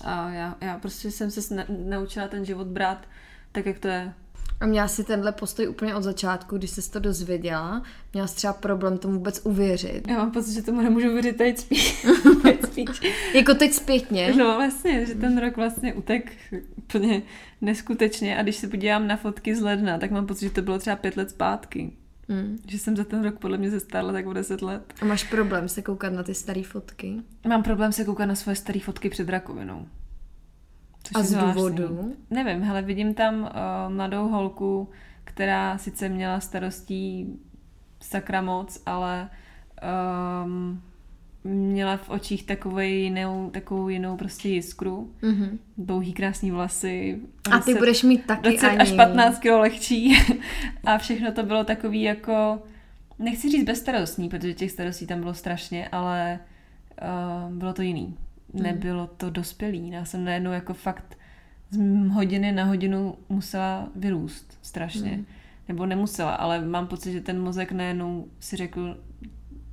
a 0.01 0.29
já, 0.29 0.55
já 0.61 0.77
prostě 0.77 1.11
jsem 1.11 1.31
se 1.31 1.65
naučila 1.85 2.27
ten 2.27 2.45
život 2.45 2.67
brát 2.67 3.07
tak, 3.51 3.65
jak 3.65 3.79
to 3.79 3.87
je. 3.87 4.13
A 4.59 4.65
měla 4.65 4.87
si 4.87 5.03
tenhle 5.03 5.31
postoj 5.31 5.67
úplně 5.67 5.95
od 5.95 6.03
začátku, 6.03 6.57
když 6.57 6.71
jsi 6.71 6.91
to 6.91 6.99
dozvěděla? 6.99 7.83
Měla 8.13 8.27
jsi 8.27 8.35
třeba 8.35 8.53
problém 8.53 8.97
tomu 8.97 9.13
vůbec 9.13 9.41
uvěřit? 9.43 10.07
Já 10.07 10.17
mám 10.17 10.31
pocit, 10.31 10.53
že 10.53 10.61
tomu 10.61 10.81
nemůžu 10.81 11.13
věřit 11.13 11.37
teď 11.37 11.57
spíš. 11.57 12.05
teď 12.41 12.65
spíš. 12.65 13.01
jako 13.33 13.53
teď 13.53 13.73
zpětně? 13.73 14.33
No 14.37 14.55
vlastně, 14.55 15.05
že 15.05 15.15
ten 15.15 15.37
rok 15.37 15.57
vlastně 15.57 15.93
utek 15.93 16.31
úplně 16.77 17.21
neskutečně 17.61 18.37
a 18.37 18.43
když 18.43 18.55
se 18.55 18.67
podívám 18.67 19.07
na 19.07 19.17
fotky 19.17 19.55
z 19.55 19.61
ledna, 19.61 19.97
tak 19.97 20.11
mám 20.11 20.27
pocit, 20.27 20.45
že 20.45 20.51
to 20.51 20.61
bylo 20.61 20.79
třeba 20.79 20.95
pět 20.95 21.17
let 21.17 21.29
zpátky. 21.29 21.91
Mm. 22.27 22.57
Že 22.67 22.79
jsem 22.79 22.97
za 22.97 23.03
ten 23.03 23.23
rok 23.23 23.39
podle 23.39 23.57
mě 23.57 23.69
zestárla 23.69 24.13
tak 24.13 24.27
o 24.27 24.33
10 24.33 24.61
let. 24.61 24.93
A 25.01 25.05
máš 25.05 25.23
problém 25.23 25.69
se 25.69 25.81
koukat 25.81 26.13
na 26.13 26.23
ty 26.23 26.33
staré 26.33 26.63
fotky? 26.63 27.21
Mám 27.47 27.63
problém 27.63 27.91
se 27.91 28.05
koukat 28.05 28.27
na 28.27 28.35
svoje 28.35 28.55
staré 28.55 28.79
fotky 28.79 29.09
před 29.09 29.29
rakovinou. 29.29 29.87
Což 31.03 31.15
a 31.15 31.23
z 31.23 31.35
důvodu? 31.35 32.15
Nevím, 32.29 32.71
ale 32.71 32.81
vidím 32.81 33.13
tam 33.13 33.41
uh, 33.41 33.49
mladou 33.93 34.27
holku, 34.27 34.89
která 35.23 35.77
sice 35.77 36.09
měla 36.09 36.39
starostí 36.39 37.39
sakra 37.99 38.41
moc, 38.41 38.81
ale 38.85 39.29
um, 40.45 40.81
měla 41.47 41.97
v 41.97 42.09
očích 42.09 42.45
takovou 42.45 42.79
jinou, 42.79 43.49
takovou 43.49 43.89
jinou 43.89 44.17
prostě 44.17 44.49
jiskru. 44.49 45.11
Mm-hmm. 45.21 45.57
Dlouhý 45.77 46.13
krásný 46.13 46.51
vlasy. 46.51 47.19
A 47.51 47.59
ty 47.59 47.73
budeš 47.73 48.03
mít 48.03 48.25
taky 48.25 48.49
20 48.49 48.67
ani. 48.67 48.77
až 48.77 48.91
15 48.91 49.39
kg 49.39 49.45
lehčí. 49.45 50.17
a 50.85 50.97
všechno 50.97 51.31
to 51.31 51.43
bylo 51.43 51.63
takový 51.63 52.01
jako, 52.01 52.63
nechci 53.19 53.49
říct 53.49 53.63
bezstarostní, 53.63 54.29
protože 54.29 54.53
těch 54.53 54.71
starostí 54.71 55.07
tam 55.07 55.19
bylo 55.19 55.33
strašně, 55.33 55.87
ale 55.87 56.39
uh, 57.49 57.53
bylo 57.53 57.73
to 57.73 57.81
jiný. 57.81 58.17
Mm. 58.53 58.63
Nebylo 58.63 59.07
to 59.07 59.29
dospělý. 59.29 59.89
Já 59.89 60.05
jsem 60.05 60.23
najednou 60.23 60.51
jako 60.51 60.73
fakt 60.73 61.17
z 61.69 62.07
hodiny 62.07 62.51
na 62.51 62.63
hodinu 62.63 63.15
musela 63.29 63.89
vyrůst 63.95 64.59
strašně. 64.61 65.11
Mm. 65.11 65.25
Nebo 65.67 65.85
nemusela, 65.85 66.31
ale 66.31 66.65
mám 66.65 66.87
pocit, 66.87 67.11
že 67.11 67.21
ten 67.21 67.41
mozek 67.41 67.71
najednou 67.71 68.27
si 68.39 68.55
řekl, 68.55 68.97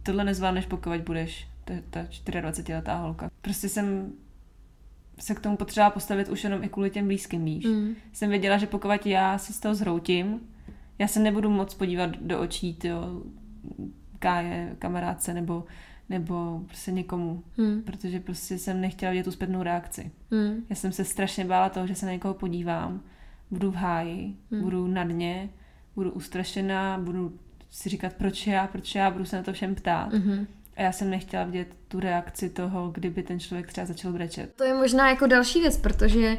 tohle 0.03 0.25
nezvládneš, 0.25 0.67
pokud 0.67 1.01
budeš 1.01 1.49
ta 1.65 2.03
24-letá 2.03 3.03
holka. 3.03 3.31
Prostě 3.43 3.69
jsem 3.69 4.13
se 5.19 5.35
k 5.35 5.41
tomu 5.41 5.57
potřeba 5.57 5.91
postavit 5.91 6.29
už 6.29 6.45
jenom 6.45 6.65
i 6.65 6.69
kvůli 6.69 6.91
těm 6.91 7.07
blízkým, 7.07 7.45
víš. 7.45 7.65
Mm. 7.65 7.95
Jsem 8.13 8.31
věděla, 8.31 8.59
že 8.59 8.67
pokud 8.67 9.07
já 9.07 9.39
si 9.39 9.53
z 9.53 9.61
toho 9.61 9.75
zhroutím, 9.75 10.41
já 10.99 11.09
se 11.09 11.21
nebudu 11.21 11.51
moc 11.51 11.75
podívat 11.75 12.11
do 12.11 12.41
očí, 12.41 12.75
tyjo, 12.75 13.23
káje, 14.19 14.77
kamarádce 14.79 15.35
nebo, 15.35 15.65
nebo 16.09 16.63
prostě 16.67 16.93
někomu, 16.93 17.43
mm. 17.57 17.83
protože 17.83 18.21
prostě 18.21 18.59
jsem 18.59 18.81
nechtěla 18.81 19.11
vidět 19.11 19.25
tu 19.25 19.31
zpětnou 19.31 19.63
reakci. 19.63 20.11
Mm. 20.31 20.65
Já 20.71 20.77
jsem 20.77 20.93
se 20.93 21.05
strašně 21.05 21.45
bála 21.45 21.69
toho, 21.69 21.87
že 21.87 21.95
se 21.95 22.07
na 22.07 22.13
někoho 22.13 22.35
podívám, 22.35 23.01
budu 23.51 23.71
v 23.71 23.75
háji, 23.75 24.37
mm. 24.51 24.61
budu 24.61 24.87
na 24.87 25.05
dně, 25.05 25.49
budu 25.97 26.13
ustrašená, 26.13 26.99
budu 26.99 27.39
si 27.71 27.89
říkat, 27.89 28.13
proč 28.13 28.47
já, 28.47 28.67
proč 28.67 28.95
já, 28.95 29.11
budu 29.11 29.25
se 29.25 29.37
na 29.37 29.43
to 29.43 29.53
všem 29.53 29.75
ptát. 29.75 30.13
Mm-hmm. 30.13 30.47
A 30.77 30.83
já 30.83 30.93
jsem 30.93 31.11
nechtěla 31.11 31.45
vidět 31.45 31.69
tu 31.89 32.01
reakci 32.01 32.51
toho, 32.51 32.91
kdyby 32.95 33.23
ten 33.23 33.41
člověk 33.41 33.67
třeba 33.67 33.87
začal 33.87 34.13
brečet. 34.13 34.51
To 34.57 34.65
je 34.65 34.75
možná 34.75 35.11
jako 35.11 35.27
další 35.27 35.61
věc, 35.61 35.77
protože 35.77 36.37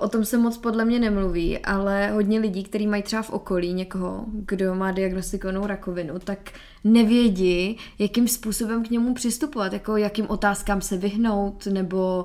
o, 0.00 0.08
tom 0.08 0.24
se 0.24 0.38
moc 0.38 0.58
podle 0.58 0.84
mě 0.84 0.98
nemluví, 0.98 1.58
ale 1.58 2.10
hodně 2.10 2.38
lidí, 2.38 2.64
kteří 2.64 2.86
mají 2.86 3.02
třeba 3.02 3.22
v 3.22 3.30
okolí 3.30 3.72
někoho, 3.72 4.24
kdo 4.32 4.74
má 4.74 4.92
diagnostikovanou 4.92 5.66
rakovinu, 5.66 6.18
tak 6.18 6.38
nevědí, 6.84 7.76
jakým 7.98 8.28
způsobem 8.28 8.84
k 8.84 8.90
němu 8.90 9.14
přistupovat, 9.14 9.72
jako 9.72 9.96
jakým 9.96 10.30
otázkám 10.30 10.80
se 10.80 10.96
vyhnout, 10.96 11.66
nebo 11.66 12.24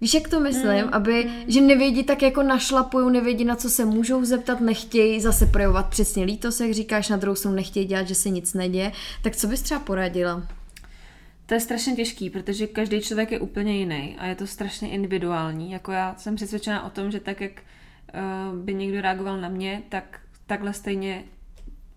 Víš, 0.00 0.14
jak 0.14 0.28
to 0.28 0.40
myslím? 0.40 0.84
Mm. 0.84 0.88
Aby, 0.92 1.30
že 1.46 1.60
nevědí 1.60 2.04
tak 2.04 2.22
jako 2.22 2.42
našlapují, 2.42 3.12
nevědí, 3.12 3.44
na 3.44 3.56
co 3.56 3.70
se 3.70 3.84
můžou 3.84 4.24
zeptat, 4.24 4.60
nechtějí 4.60 5.20
zase 5.20 5.46
projevovat 5.46 5.86
přesně 5.86 6.24
lítost, 6.24 6.60
jak 6.60 6.70
říkáš, 6.72 7.08
na 7.08 7.16
druhou 7.16 7.34
stranu 7.34 7.56
nechtějí 7.56 7.86
dělat, 7.86 8.08
že 8.08 8.14
se 8.14 8.30
nic 8.30 8.54
neděje. 8.54 8.92
Tak 9.22 9.36
co 9.36 9.46
bys 9.46 9.62
třeba 9.62 9.80
poradila? 9.80 10.42
To 11.46 11.54
je 11.54 11.60
strašně 11.60 11.96
těžký, 11.96 12.30
protože 12.30 12.66
každý 12.66 13.00
člověk 13.00 13.32
je 13.32 13.40
úplně 13.40 13.76
jiný 13.76 14.16
a 14.18 14.26
je 14.26 14.34
to 14.34 14.46
strašně 14.46 14.90
individuální. 14.90 15.70
Jako 15.70 15.92
já 15.92 16.14
jsem 16.16 16.36
přesvědčená 16.36 16.86
o 16.86 16.90
tom, 16.90 17.10
že 17.10 17.20
tak, 17.20 17.40
jak 17.40 17.52
uh, 17.52 18.58
by 18.58 18.74
někdo 18.74 19.00
reagoval 19.00 19.40
na 19.40 19.48
mě, 19.48 19.82
tak 19.88 20.20
takhle 20.46 20.72
stejně, 20.72 21.24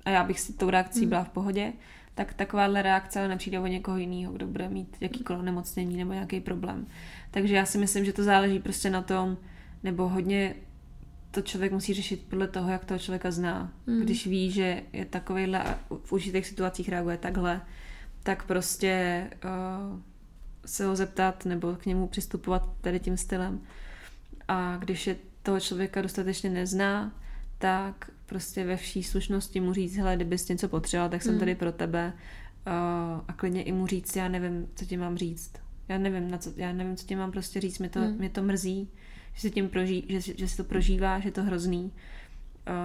a 0.05 0.10
já 0.10 0.23
bych 0.23 0.39
si 0.39 0.53
tou 0.53 0.69
reakcí 0.69 0.99
hmm. 0.99 1.10
byla 1.10 1.23
v 1.23 1.29
pohodě, 1.29 1.73
tak 2.15 2.33
takováhle 2.33 2.81
reakce 2.81 3.19
ale 3.19 3.27
nepřijde 3.27 3.60
o 3.60 3.67
někoho 3.67 3.97
jiného, 3.97 4.33
kdo 4.33 4.47
bude 4.47 4.69
mít 4.69 4.97
jakýkoliv 5.01 5.43
nemocnění 5.43 5.97
nebo 5.97 6.13
nějaký 6.13 6.39
problém. 6.39 6.88
Takže 7.31 7.55
já 7.55 7.65
si 7.65 7.77
myslím, 7.77 8.05
že 8.05 8.13
to 8.13 8.23
záleží 8.23 8.60
prostě 8.60 8.89
na 8.89 9.01
tom, 9.01 9.38
nebo 9.83 10.10
hodně 10.10 10.55
to 11.31 11.41
člověk 11.41 11.71
musí 11.71 11.93
řešit 11.93 12.25
podle 12.29 12.47
toho, 12.47 12.71
jak 12.71 12.86
toho 12.86 12.99
člověka 12.99 13.31
zná. 13.31 13.73
Hmm. 13.88 14.01
Když 14.01 14.27
ví, 14.27 14.51
že 14.51 14.83
je 14.93 15.05
takovýhle 15.05 15.63
v 16.03 16.13
určitých 16.13 16.47
situacích 16.47 16.89
reaguje 16.89 17.17
takhle, 17.17 17.62
tak 18.27 18.43
prostě 18.43 19.23
uh, 19.45 19.99
se 20.65 20.85
ho 20.85 20.95
zeptat 20.95 21.45
nebo 21.45 21.75
k 21.75 21.85
němu 21.85 22.07
přistupovat 22.07 22.69
tady 22.81 22.99
tím 22.99 23.17
stylem. 23.17 23.61
A 24.47 24.77
když 24.77 25.07
je 25.07 25.15
toho 25.43 25.59
člověka 25.59 26.01
dostatečně 26.01 26.49
nezná, 26.49 27.15
tak 27.57 28.11
prostě 28.25 28.63
ve 28.63 28.77
vší 28.77 29.03
slušnosti 29.03 29.61
mu 29.61 29.73
říct, 29.73 29.95
hele, 29.95 30.15
kdybys 30.15 30.47
něco 30.47 30.67
potřeboval, 30.69 31.09
tak 31.09 31.21
jsem 31.21 31.33
mm. 31.33 31.39
tady 31.39 31.55
pro 31.55 31.71
tebe 31.71 32.13
uh, 32.13 32.73
a 33.27 33.33
klidně 33.33 33.63
i 33.63 33.71
mu 33.71 33.87
říct, 33.87 34.15
já 34.15 34.27
nevím, 34.27 34.67
co 34.75 34.85
ti 34.85 34.97
mám 34.97 35.17
říct. 35.17 35.51
Já 35.89 35.97
nevím, 35.97 36.31
na 36.31 36.37
co, 36.37 36.53
já 36.55 36.73
nevím, 36.73 36.95
co 36.95 37.05
ti 37.05 37.15
mám 37.15 37.31
prostě 37.31 37.61
říct, 37.61 37.79
mě 37.79 37.89
to, 37.89 37.99
mm. 37.99 38.17
mě 38.17 38.29
to 38.29 38.43
mrzí, 38.43 38.89
že 39.33 39.41
si, 39.41 39.51
tím 39.51 39.69
proží, 39.69 40.05
že, 40.09 40.33
že 40.37 40.47
si 40.47 40.57
to 40.57 40.63
prožíváš, 40.63 41.23
že 41.23 41.27
je 41.27 41.33
to 41.33 41.43
hrozný. 41.43 41.91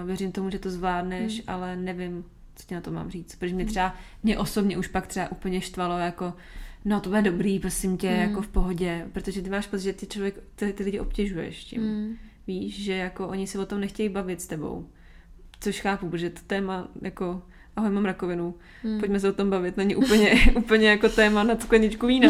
Uh, 0.01 0.07
věřím 0.07 0.33
tomu, 0.33 0.51
že 0.51 0.59
to 0.59 0.71
zvládneš, 0.71 1.39
mm. 1.39 1.45
ale 1.47 1.77
nevím, 1.77 2.25
co 2.57 2.67
ti 2.67 2.75
na 2.75 2.81
to 2.81 2.91
mám 2.91 3.11
říct. 3.11 3.37
Protože 3.37 3.55
mě 3.55 3.65
hmm. 3.65 3.71
třeba, 3.71 3.97
mě 4.23 4.39
osobně 4.39 4.79
už 4.79 4.87
pak 4.87 5.07
třeba 5.07 5.33
úplně 5.33 5.61
štvalo 5.61 5.99
jako, 5.99 6.35
no 6.85 7.01
to 7.01 7.09
bude 7.09 7.23
dobrý, 7.23 7.59
prosím 7.59 7.97
tě, 7.97 8.11
mm. 8.11 8.17
jako 8.17 8.43
v 8.43 8.49
pohodě, 8.49 9.09
protože 9.13 9.43
ty 9.43 9.51
máš 9.51 9.67
pocit, 9.67 9.85
že 9.85 9.93
ty 9.93 10.07
člověk, 10.07 10.35
ty, 10.55 10.73
ty 10.73 10.85
lidi 10.85 11.01
obtěžuješ 11.01 11.65
tím. 11.65 11.83
Mm. 11.83 12.17
Víš, 12.47 12.83
že 12.83 12.93
jako 12.93 13.29
oni 13.29 13.47
se 13.47 13.59
o 13.59 13.67
tom 13.67 13.81
nechtějí 13.81 14.09
bavit 14.09 14.41
s 14.41 14.47
tebou. 14.47 14.89
Což 15.61 15.81
chápu, 15.81 16.11
protože 16.11 16.31
to 16.31 16.41
téma 16.47 16.89
jako 17.03 17.43
ahoj, 17.77 17.91
mám 17.91 18.05
rakovinu, 18.05 18.55
mm. 18.85 19.01
pojďme 19.01 19.21
se 19.21 19.29
o 19.29 19.33
tom 19.33 19.51
bavit, 19.51 19.77
není 19.77 19.97
úplně, 19.97 20.35
úplně 20.57 20.89
jako 20.89 21.09
téma 21.09 21.43
na 21.43 21.59
skleničku 21.61 22.07
vína. 22.07 22.29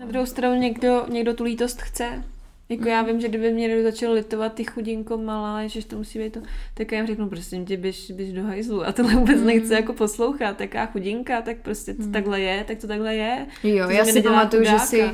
Na 0.00 0.06
druhou 0.06 0.26
stranu 0.26 0.60
někdo, 0.60 1.06
někdo 1.10 1.34
tu 1.34 1.44
lítost 1.44 1.82
chce 1.82 2.24
Jako 2.70 2.88
já 2.88 3.02
vím, 3.02 3.20
že 3.20 3.28
kdyby 3.28 3.52
mě 3.52 3.82
začalo 3.82 4.14
litovat 4.14 4.54
ty 4.54 4.64
chudinko 4.64 5.18
malá, 5.18 5.66
že 5.66 5.86
to 5.86 5.96
musí 5.96 6.18
být 6.18 6.32
to, 6.32 6.40
tak 6.74 6.92
já 6.92 6.98
jim 6.98 7.06
řeknu, 7.06 7.28
prosím 7.28 7.66
tě, 7.66 7.76
běž, 7.76 8.10
běž 8.10 8.32
do 8.32 8.44
hajzlu. 8.44 8.86
A 8.86 8.92
tohle 8.92 9.14
vůbec 9.14 9.40
mm. 9.40 9.46
nechci 9.46 9.72
jako 9.72 9.92
poslouchat. 9.92 10.56
Taká 10.56 10.86
chudinka, 10.86 11.42
tak 11.42 11.56
prostě 11.56 11.94
to 11.94 12.02
mm. 12.02 12.12
takhle 12.12 12.40
je, 12.40 12.64
tak 12.64 12.78
to 12.78 12.86
takhle 12.86 13.14
je. 13.14 13.46
Jo, 13.62 13.86
to 13.86 13.92
já 13.92 14.04
si 14.04 14.22
pamatuju, 14.22 14.64
že 14.64 14.78
si 14.78 15.10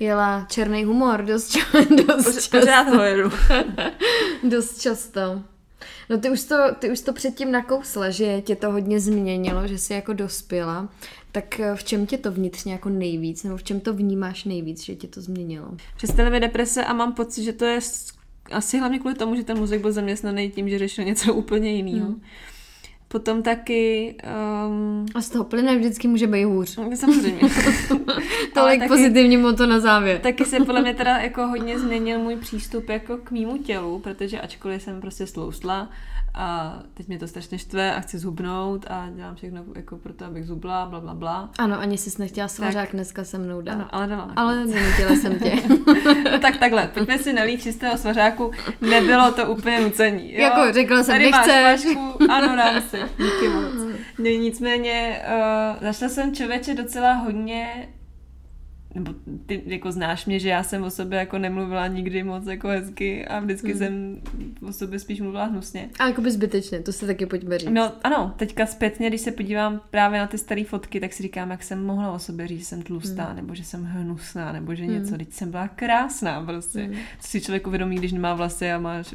jela 0.00 0.46
černý 0.50 0.84
humor 0.84 1.22
dost, 1.22 1.56
dost 2.06 2.34
často. 2.34 2.60
Pořád 2.60 2.88
ho 2.88 3.02
jedu. 3.02 3.30
dost 4.42 4.80
často. 4.80 5.42
No 6.10 6.18
ty 6.18 6.30
už, 6.30 6.44
to, 6.44 6.56
ty 6.78 6.90
už 6.90 7.00
to 7.00 7.12
předtím 7.12 7.52
nakousla, 7.52 8.10
že 8.10 8.40
tě 8.40 8.56
to 8.56 8.72
hodně 8.72 9.00
změnilo, 9.00 9.66
že 9.66 9.78
jsi 9.78 9.92
jako 9.92 10.12
dospěla. 10.12 10.88
Tak 11.32 11.60
eh, 11.60 11.76
v 11.76 11.84
čem 11.84 12.06
tě 12.06 12.18
to 12.18 12.32
vnitřně 12.32 12.72
jako 12.72 12.88
nejvíc, 12.88 13.44
nebo 13.44 13.56
v 13.56 13.62
čem 13.62 13.80
to 13.80 13.94
vnímáš 13.94 14.44
nejvíc, 14.44 14.84
že 14.84 14.94
tě 14.94 15.08
to 15.08 15.20
změnilo? 15.20 15.68
Přestala 15.96 16.30
mi 16.30 16.40
deprese 16.40 16.84
a 16.84 16.92
mám 16.92 17.12
pocit, 17.12 17.44
že 17.44 17.52
to 17.52 17.64
je 17.64 17.80
asi 18.52 18.78
hlavně 18.78 18.98
kvůli 18.98 19.14
tomu, 19.14 19.36
že 19.36 19.44
ten 19.44 19.58
muzik 19.58 19.80
byl 19.80 19.92
zaměstnaný 19.92 20.50
tím, 20.50 20.68
že 20.68 20.78
řešil 20.78 21.04
něco 21.04 21.34
úplně 21.44 21.72
jiného. 21.72 22.06
Hmm. 22.06 22.22
Potom 23.14 23.42
taky... 23.42 24.14
Um... 24.66 25.06
A 25.14 25.20
z 25.20 25.30
toho 25.30 25.44
plyne 25.44 25.78
vždycky 25.78 26.08
může 26.08 26.26
být 26.26 26.44
hůř. 26.44 26.78
Samozřejmě. 26.94 27.40
Tolik 28.54 28.78
taky, 28.78 28.88
pozitivní 28.88 29.36
moto 29.36 29.66
na 29.66 29.80
závěr. 29.80 30.18
taky 30.18 30.44
se 30.44 30.60
podle 30.60 30.82
mě 30.82 30.94
teda 31.00 31.18
jako 31.18 31.46
hodně 31.46 31.78
změnil 31.78 32.18
můj 32.18 32.36
přístup 32.36 32.88
jako 32.88 33.16
k 33.16 33.30
mýmu 33.30 33.58
tělu, 33.58 33.98
protože 33.98 34.40
ačkoliv 34.40 34.82
jsem 34.82 35.00
prostě 35.00 35.26
sloustla, 35.26 35.88
a 36.36 36.78
teď 36.94 37.08
mě 37.08 37.18
to 37.18 37.28
strašně 37.28 37.58
štve 37.58 37.94
a 37.94 38.00
chci 38.00 38.18
zhubnout 38.18 38.86
a 38.90 39.08
dělám 39.14 39.34
všechno 39.34 39.64
jako 39.74 39.96
pro 39.96 40.12
to, 40.12 40.24
abych 40.24 40.46
zubla, 40.46 40.86
bla, 40.86 41.00
bla, 41.00 41.14
bla. 41.14 41.50
Ano, 41.58 41.80
ani 41.80 41.98
jsi 41.98 42.10
nechtěla 42.18 42.48
svařák 42.48 42.86
tak, 42.86 42.92
dneska 42.92 43.24
se 43.24 43.38
mnou 43.38 43.60
dát. 43.60 43.72
Ano, 43.72 43.88
ale 43.92 44.06
dala. 44.06 44.32
Ale 44.36 44.66
nenutila 44.66 45.16
jsem 45.16 45.38
tě. 45.38 45.56
no 46.32 46.38
tak 46.42 46.56
takhle, 46.56 46.90
pojďme 46.94 47.18
si 47.18 47.32
nalít 47.32 47.62
čistého 47.62 47.98
svařáku, 47.98 48.50
nebylo 48.80 49.32
to 49.32 49.46
úplně 49.46 49.80
nucení. 49.80 50.34
Jo? 50.34 50.40
Jako 50.40 50.72
řekla 50.72 51.02
jsem, 51.02 51.14
Tady 51.14 51.30
nechceš. 51.30 51.62
Máš 51.62 51.96
ano, 52.28 52.56
dám 52.56 52.82
si, 52.82 52.98
díky 53.06 53.48
moc. 53.48 53.96
No, 54.18 54.24
nicméně, 54.24 55.22
uh, 55.26 55.82
začala 55.82 56.08
jsem 56.08 56.34
člověče 56.34 56.74
docela 56.74 57.12
hodně 57.12 57.88
nebo 58.94 59.14
ty 59.46 59.62
jako 59.66 59.92
znáš 59.92 60.26
mě, 60.26 60.38
že 60.38 60.48
já 60.48 60.62
jsem 60.62 60.82
o 60.82 60.90
sobě 60.90 61.18
jako 61.18 61.38
nemluvila 61.38 61.86
nikdy 61.86 62.22
moc 62.22 62.46
jako 62.46 62.68
hezky 62.68 63.26
a 63.26 63.40
vždycky 63.40 63.68
hmm. 63.68 63.78
jsem 63.78 64.20
o 64.68 64.72
sobě 64.72 64.98
spíš 64.98 65.20
mluvila 65.20 65.44
hnusně. 65.44 65.90
A 65.98 66.06
jako 66.06 66.20
by 66.20 66.30
zbytečně, 66.30 66.80
to 66.80 66.92
se 66.92 67.06
taky 67.06 67.26
pojďme 67.26 67.58
říct. 67.58 67.70
No 67.70 67.92
ano, 68.04 68.34
teďka 68.36 68.66
zpětně, 68.66 69.08
když 69.08 69.20
se 69.20 69.32
podívám 69.32 69.80
právě 69.90 70.20
na 70.20 70.26
ty 70.26 70.38
staré 70.38 70.64
fotky, 70.64 71.00
tak 71.00 71.12
si 71.12 71.22
říkám, 71.22 71.50
jak 71.50 71.62
jsem 71.62 71.86
mohla 71.86 72.12
o 72.12 72.18
sobě 72.18 72.46
říct, 72.46 72.58
že 72.58 72.64
jsem 72.64 72.82
tlustá, 72.82 73.24
hmm. 73.24 73.36
nebo 73.36 73.54
že 73.54 73.64
jsem 73.64 73.84
hnusná, 73.84 74.52
nebo 74.52 74.74
že 74.74 74.86
něco, 74.86 75.08
hmm. 75.08 75.18
teď 75.18 75.32
jsem 75.32 75.50
byla 75.50 75.68
krásná 75.68 76.44
prostě. 76.44 76.82
Hmm. 76.82 76.94
Co 77.20 77.28
si 77.28 77.40
člověk 77.40 77.66
uvědomí, 77.66 77.96
když 77.96 78.12
nemá 78.12 78.34
vlasy 78.34 78.72
a 78.72 78.78
máš 78.78 79.14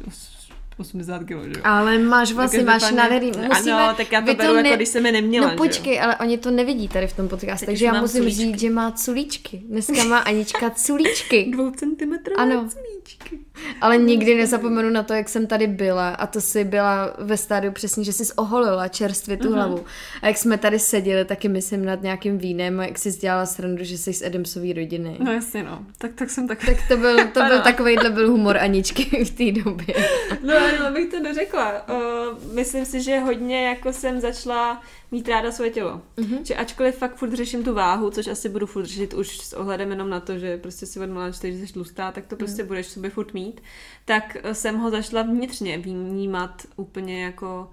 80 0.80 1.24
kg, 1.24 1.54
že 1.54 1.62
Ale 1.64 1.98
máš 1.98 2.32
vlastně, 2.32 2.62
máš 2.62 2.92
nádherný. 2.92 3.32
Musíme, 3.48 3.72
ano, 3.72 3.94
tak 3.96 4.12
já 4.12 4.20
to 4.20 4.34
beru, 4.34 4.48
to 4.48 4.62
ne... 4.62 4.68
jako 4.68 4.76
když 4.76 4.88
jsem 4.88 5.06
je 5.06 5.12
neměla, 5.12 5.50
No 5.50 5.56
počkej, 5.56 5.96
jo? 5.96 6.00
ale 6.02 6.16
oni 6.16 6.38
to 6.38 6.50
nevidí 6.50 6.88
tady 6.88 7.06
v 7.06 7.16
tom 7.16 7.28
podcastu, 7.28 7.66
takže 7.66 7.84
já 7.84 8.00
musím 8.00 8.20
culíčky. 8.20 8.42
říct, 8.42 8.60
že 8.60 8.70
má 8.70 8.90
culíčky. 8.90 9.62
Dneska 9.68 10.04
má 10.04 10.18
Anička 10.18 10.70
culíčky. 10.70 11.44
Dvou 11.52 11.70
centimetrové 11.70 12.42
ano. 12.42 12.68
culíčky. 12.68 13.38
Ale 13.80 13.98
nikdy 13.98 14.34
nezapomenu 14.34 14.90
na 14.90 15.02
to, 15.02 15.14
jak 15.14 15.28
jsem 15.28 15.46
tady 15.46 15.66
byla 15.66 16.08
a 16.08 16.26
to 16.26 16.40
si 16.40 16.64
byla 16.64 17.14
ve 17.18 17.36
stádiu 17.36 17.72
přesně, 17.72 18.04
že 18.04 18.12
jsi 18.12 18.32
oholila 18.36 18.88
čerstvě 18.88 19.36
tu 19.36 19.48
uh-huh. 19.48 19.54
hlavu. 19.54 19.84
A 20.22 20.26
jak 20.26 20.38
jsme 20.38 20.58
tady 20.58 20.78
seděli, 20.78 21.24
taky 21.24 21.48
myslím 21.48 21.84
nad 21.84 22.02
nějakým 22.02 22.38
vínem 22.38 22.80
a 22.80 22.84
jak 22.84 22.98
jsi 22.98 23.12
dělala 23.12 23.46
srandu, 23.46 23.84
že 23.84 23.98
jsi 23.98 24.12
z 24.12 24.22
Edemsové 24.22 24.72
rodiny. 24.72 25.16
No 25.20 25.32
jasně 25.32 25.62
no, 25.62 25.84
tak, 25.98 26.10
tak 26.14 26.30
jsem 26.30 26.48
tak... 26.48 26.64
Tak 26.66 26.76
to 26.88 26.96
byl, 26.96 27.16
to 27.26 27.44
byl 27.44 27.60
takovejhle 27.60 28.10
byl 28.10 28.30
humor 28.30 28.56
Aničky 28.58 29.24
v 29.24 29.30
té 29.30 29.62
době. 29.62 29.94
No 30.42 30.54
ale 30.78 30.92
bych 30.92 31.10
to 31.10 31.20
neřekla. 31.20 31.88
Uh, 31.88 32.54
myslím 32.54 32.84
si, 32.84 33.00
že 33.00 33.18
hodně 33.18 33.66
jako 33.66 33.92
jsem 33.92 34.20
začala 34.20 34.82
mít 35.10 35.28
ráda 35.28 35.52
svoje 35.52 35.70
tělo. 35.70 36.02
Mm-hmm. 36.16 36.42
Že 36.42 36.54
ačkoliv 36.54 36.96
fakt 36.96 37.16
furt 37.16 37.32
řeším 37.32 37.64
tu 37.64 37.74
váhu, 37.74 38.10
což 38.10 38.26
asi 38.26 38.48
budu 38.48 38.66
furt 38.66 38.84
řešit 38.84 39.14
už 39.14 39.38
s 39.38 39.52
ohledem 39.52 39.90
jenom 39.90 40.10
na 40.10 40.20
to, 40.20 40.38
že 40.38 40.58
prostě 40.58 40.86
si 40.86 41.00
od 41.00 41.10
malá 41.10 41.30
že 41.30 41.38
jsi 41.38 41.72
tlustá, 41.72 42.12
tak 42.12 42.26
to 42.26 42.36
prostě 42.36 42.62
mm. 42.62 42.68
budeš 42.68 42.86
sobě 42.86 43.10
furt 43.10 43.34
mít, 43.34 43.60
tak 44.04 44.36
jsem 44.52 44.78
ho 44.78 44.90
začala 44.90 45.22
vnitřně 45.22 45.78
vnímat 45.78 46.62
úplně 46.76 47.24
jako 47.24 47.70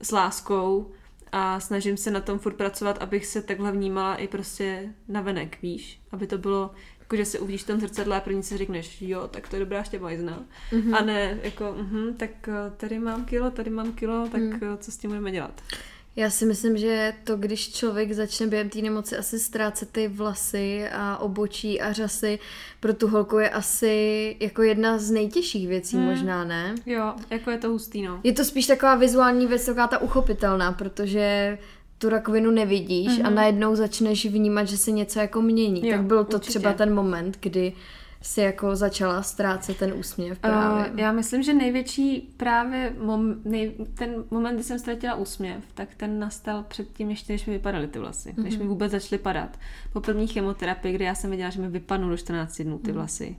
s 0.00 0.10
láskou 0.10 0.92
a 1.32 1.60
snažím 1.60 1.96
se 1.96 2.10
na 2.10 2.20
tom 2.20 2.38
furt 2.38 2.54
pracovat, 2.54 2.98
abych 2.98 3.26
se 3.26 3.42
takhle 3.42 3.72
vnímala 3.72 4.16
i 4.16 4.28
prostě 4.28 4.94
na 5.08 5.20
venek, 5.20 5.58
víš? 5.62 6.00
Aby 6.12 6.26
to 6.26 6.38
bylo 6.38 6.70
jako, 7.08 7.16
že 7.16 7.24
se 7.24 7.38
uvidíš 7.38 7.62
v 7.62 7.66
tom 7.66 7.80
zrcadle 7.80 8.16
a 8.16 8.20
první 8.20 8.42
si 8.42 8.56
řekneš, 8.56 9.02
jo, 9.02 9.28
tak 9.28 9.48
to 9.48 9.56
je 9.56 9.60
dobrá 9.60 9.82
štěbajzna. 9.82 10.44
Mm-hmm. 10.72 10.96
A 10.96 11.04
ne, 11.04 11.38
jako, 11.42 11.64
uh-huh, 11.64 12.14
tak 12.16 12.48
eh, 12.48 12.72
tady 12.76 12.98
mám 12.98 13.24
kilo, 13.24 13.50
tady 13.50 13.70
mám 13.70 13.92
kilo, 13.92 14.28
tak 14.32 14.40
mm. 14.40 14.60
co 14.78 14.92
s 14.92 14.96
tím 14.96 15.10
budeme 15.10 15.32
dělat? 15.32 15.62
Já 16.16 16.30
si 16.30 16.46
myslím, 16.46 16.76
že 16.76 17.14
to, 17.24 17.36
když 17.36 17.72
člověk 17.72 18.12
začne 18.12 18.46
během 18.46 18.68
té 18.68 18.78
nemoci 18.78 19.16
asi 19.16 19.38
ztrácet 19.38 19.90
ty 19.90 20.08
vlasy 20.08 20.88
a 20.92 21.18
obočí 21.18 21.80
a 21.80 21.92
řasy, 21.92 22.38
pro 22.80 22.94
tu 22.94 23.08
holku 23.08 23.38
je 23.38 23.50
asi 23.50 24.36
jako 24.40 24.62
jedna 24.62 24.98
z 24.98 25.10
nejtěžších 25.10 25.68
věcí 25.68 25.96
hmm. 25.96 26.06
možná, 26.06 26.44
ne? 26.44 26.74
Jo, 26.86 27.14
jako 27.30 27.50
je 27.50 27.58
to 27.58 27.68
hustý, 27.68 28.02
no. 28.02 28.20
Je 28.24 28.32
to 28.32 28.44
spíš 28.44 28.66
taková 28.66 28.94
vizuální 28.94 29.46
věc, 29.46 29.66
taková 29.66 29.86
ta 29.86 29.98
uchopitelná, 29.98 30.72
protože 30.72 31.58
tu 31.98 32.08
rakovinu 32.08 32.50
nevidíš 32.50 33.08
mm-hmm. 33.08 33.26
a 33.26 33.28
mhm. 33.28 33.34
najednou 33.34 33.74
začneš 33.74 34.26
vnímat, 34.26 34.64
že 34.64 34.76
se 34.76 34.90
něco 34.90 35.20
jako 35.20 35.42
mění. 35.42 35.88
Jo, 35.88 35.96
tak 35.96 36.06
byl 36.06 36.24
to 36.24 36.36
určitě. 36.36 36.58
třeba 36.58 36.72
ten 36.72 36.94
moment, 36.94 37.38
kdy 37.40 37.72
si 38.22 38.40
jako 38.40 38.76
začala 38.76 39.22
ztrácet 39.22 39.76
ten 39.76 39.92
úsměv 39.92 40.38
právě? 40.38 40.92
Uh, 40.92 40.98
já 41.00 41.12
myslím, 41.12 41.42
že 41.42 41.54
největší 41.54 42.34
právě 42.36 42.92
mom, 43.00 43.34
nej, 43.44 43.74
ten 43.94 44.24
moment, 44.30 44.54
kdy 44.54 44.64
jsem 44.64 44.78
ztratila 44.78 45.14
úsměv, 45.14 45.64
tak 45.74 45.94
ten 45.94 46.18
nastal 46.18 46.62
předtím 46.68 47.10
ještě, 47.10 47.32
než 47.32 47.46
mi 47.46 47.52
vypadaly 47.52 47.86
ty 47.86 47.98
vlasy. 47.98 48.32
Mm-hmm. 48.32 48.42
Než 48.42 48.54
mi 48.54 48.60
mhm. 48.60 48.68
vůbec 48.68 48.92
začaly 48.92 49.18
padat. 49.18 49.58
Po 49.92 50.00
první 50.00 50.26
chemoterapii, 50.26 50.94
kdy 50.94 51.04
já 51.04 51.14
jsem 51.14 51.30
viděla, 51.30 51.50
že 51.50 51.60
mi 51.60 51.68
vypadnou 51.68 52.08
do 52.08 52.16
14 52.16 52.60
dnů 52.60 52.78
ty 52.78 52.90
mm-hmm. 52.90 52.94
vlasy, 52.94 53.36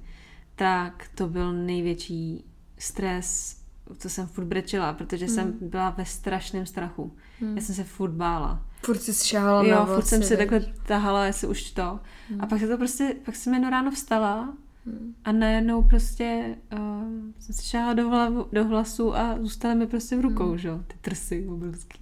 tak 0.56 1.08
to 1.16 1.28
byl 1.28 1.54
největší 1.54 2.46
stres, 2.78 3.58
co 3.98 4.10
jsem 4.10 4.28
furt 4.28 4.46
brečela, 4.46 4.94
protože 4.94 5.26
mm. 5.26 5.32
jsem 5.32 5.48
mhm. 5.48 5.70
byla 5.70 5.90
ve 5.90 6.06
strašném 6.06 6.66
strachu. 6.66 7.16
Mm. 7.42 7.56
Já 7.58 7.64
jsem 7.64 7.76
se 7.76 7.84
furt 7.84 8.12
bála. 8.12 8.62
Furt 8.86 9.02
si 9.02 9.28
šáhala 9.28 9.64
Jo, 9.64 9.76
na 9.76 9.86
furt 9.86 10.06
jsem 10.06 10.24
si 10.24 10.38
takhle 10.38 10.66
tahala, 10.86 11.26
jestli 11.26 11.48
už 11.48 11.72
to. 11.72 12.00
Mm. 12.30 12.42
A 12.42 12.48
pak 12.48 12.60
se 12.60 12.68
to 12.68 12.78
prostě, 12.78 13.16
pak 13.26 13.36
jsem 13.36 13.54
jedno 13.54 13.70
ráno 13.70 13.92
vstala 13.92 14.54
a 15.26 15.32
najednou 15.32 15.84
prostě 15.84 16.56
uh, 16.74 16.80
jsem 17.40 17.56
si 17.56 17.66
šáhala 17.66 17.94
do, 17.94 18.10
hlavu, 18.10 18.48
do 18.52 18.64
hlasu 18.64 19.16
a 19.16 19.38
zůstaly 19.42 19.76
mi 19.76 19.88
prostě 19.88 20.18
v 20.18 20.22
rukou, 20.22 20.52
mm. 20.52 20.58
že 20.58 20.70
ty 20.88 20.96
trsy 21.02 21.48
obrovský. 21.48 22.00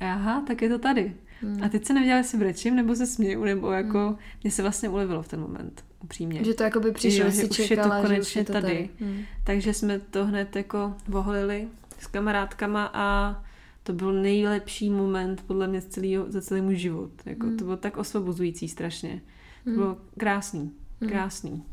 A 0.00 0.12
aha, 0.12 0.44
tak 0.46 0.62
je 0.62 0.68
to 0.68 0.78
tady. 0.78 1.14
Mm. 1.42 1.62
A 1.62 1.68
teď 1.68 1.84
se 1.84 1.94
nevěděla, 1.94 2.18
jestli 2.18 2.38
brečím, 2.38 2.76
nebo 2.76 2.96
se 2.96 3.06
směju, 3.06 3.44
nebo 3.44 3.70
jako, 3.70 3.98
mm. 3.98 4.16
mě 4.42 4.50
se 4.50 4.62
vlastně 4.62 4.88
ulevilo 4.88 5.22
v 5.22 5.28
ten 5.28 5.40
moment, 5.40 5.84
upřímně. 6.00 6.44
Že 6.44 6.54
to 6.54 6.62
jako 6.62 6.80
by 6.80 6.92
přišlo, 6.92 7.30
že, 7.30 7.36
že 7.36 7.44
už 7.44 7.56
čekala, 7.56 7.96
je 7.96 8.02
to 8.02 8.08
konečně 8.08 8.40
je 8.40 8.44
to 8.44 8.52
tady. 8.52 8.66
tady. 8.66 8.88
Mm. 9.00 9.22
Takže 9.44 9.74
jsme 9.74 9.98
to 9.98 10.26
hned 10.26 10.56
jako 10.56 10.94
voholili 11.08 11.68
s 11.98 12.06
kamarádkama 12.06 12.90
a 12.94 13.36
to 13.82 13.92
byl 13.92 14.12
nejlepší 14.12 14.90
moment 14.90 15.44
podle 15.46 15.68
mě 15.68 15.82
celý, 15.82 16.18
za 16.28 16.40
celý 16.40 16.60
můj 16.60 16.76
život. 16.76 17.10
Jako, 17.26 17.46
mm. 17.46 17.56
To 17.56 17.64
bylo 17.64 17.76
tak 17.76 17.96
osvobozující 17.96 18.68
strašně. 18.68 19.22
To 19.64 19.70
mm. 19.70 19.76
bylo 19.76 19.96
krásný. 20.18 20.72
Hmm. 21.00 21.10
Krásný. 21.10 21.64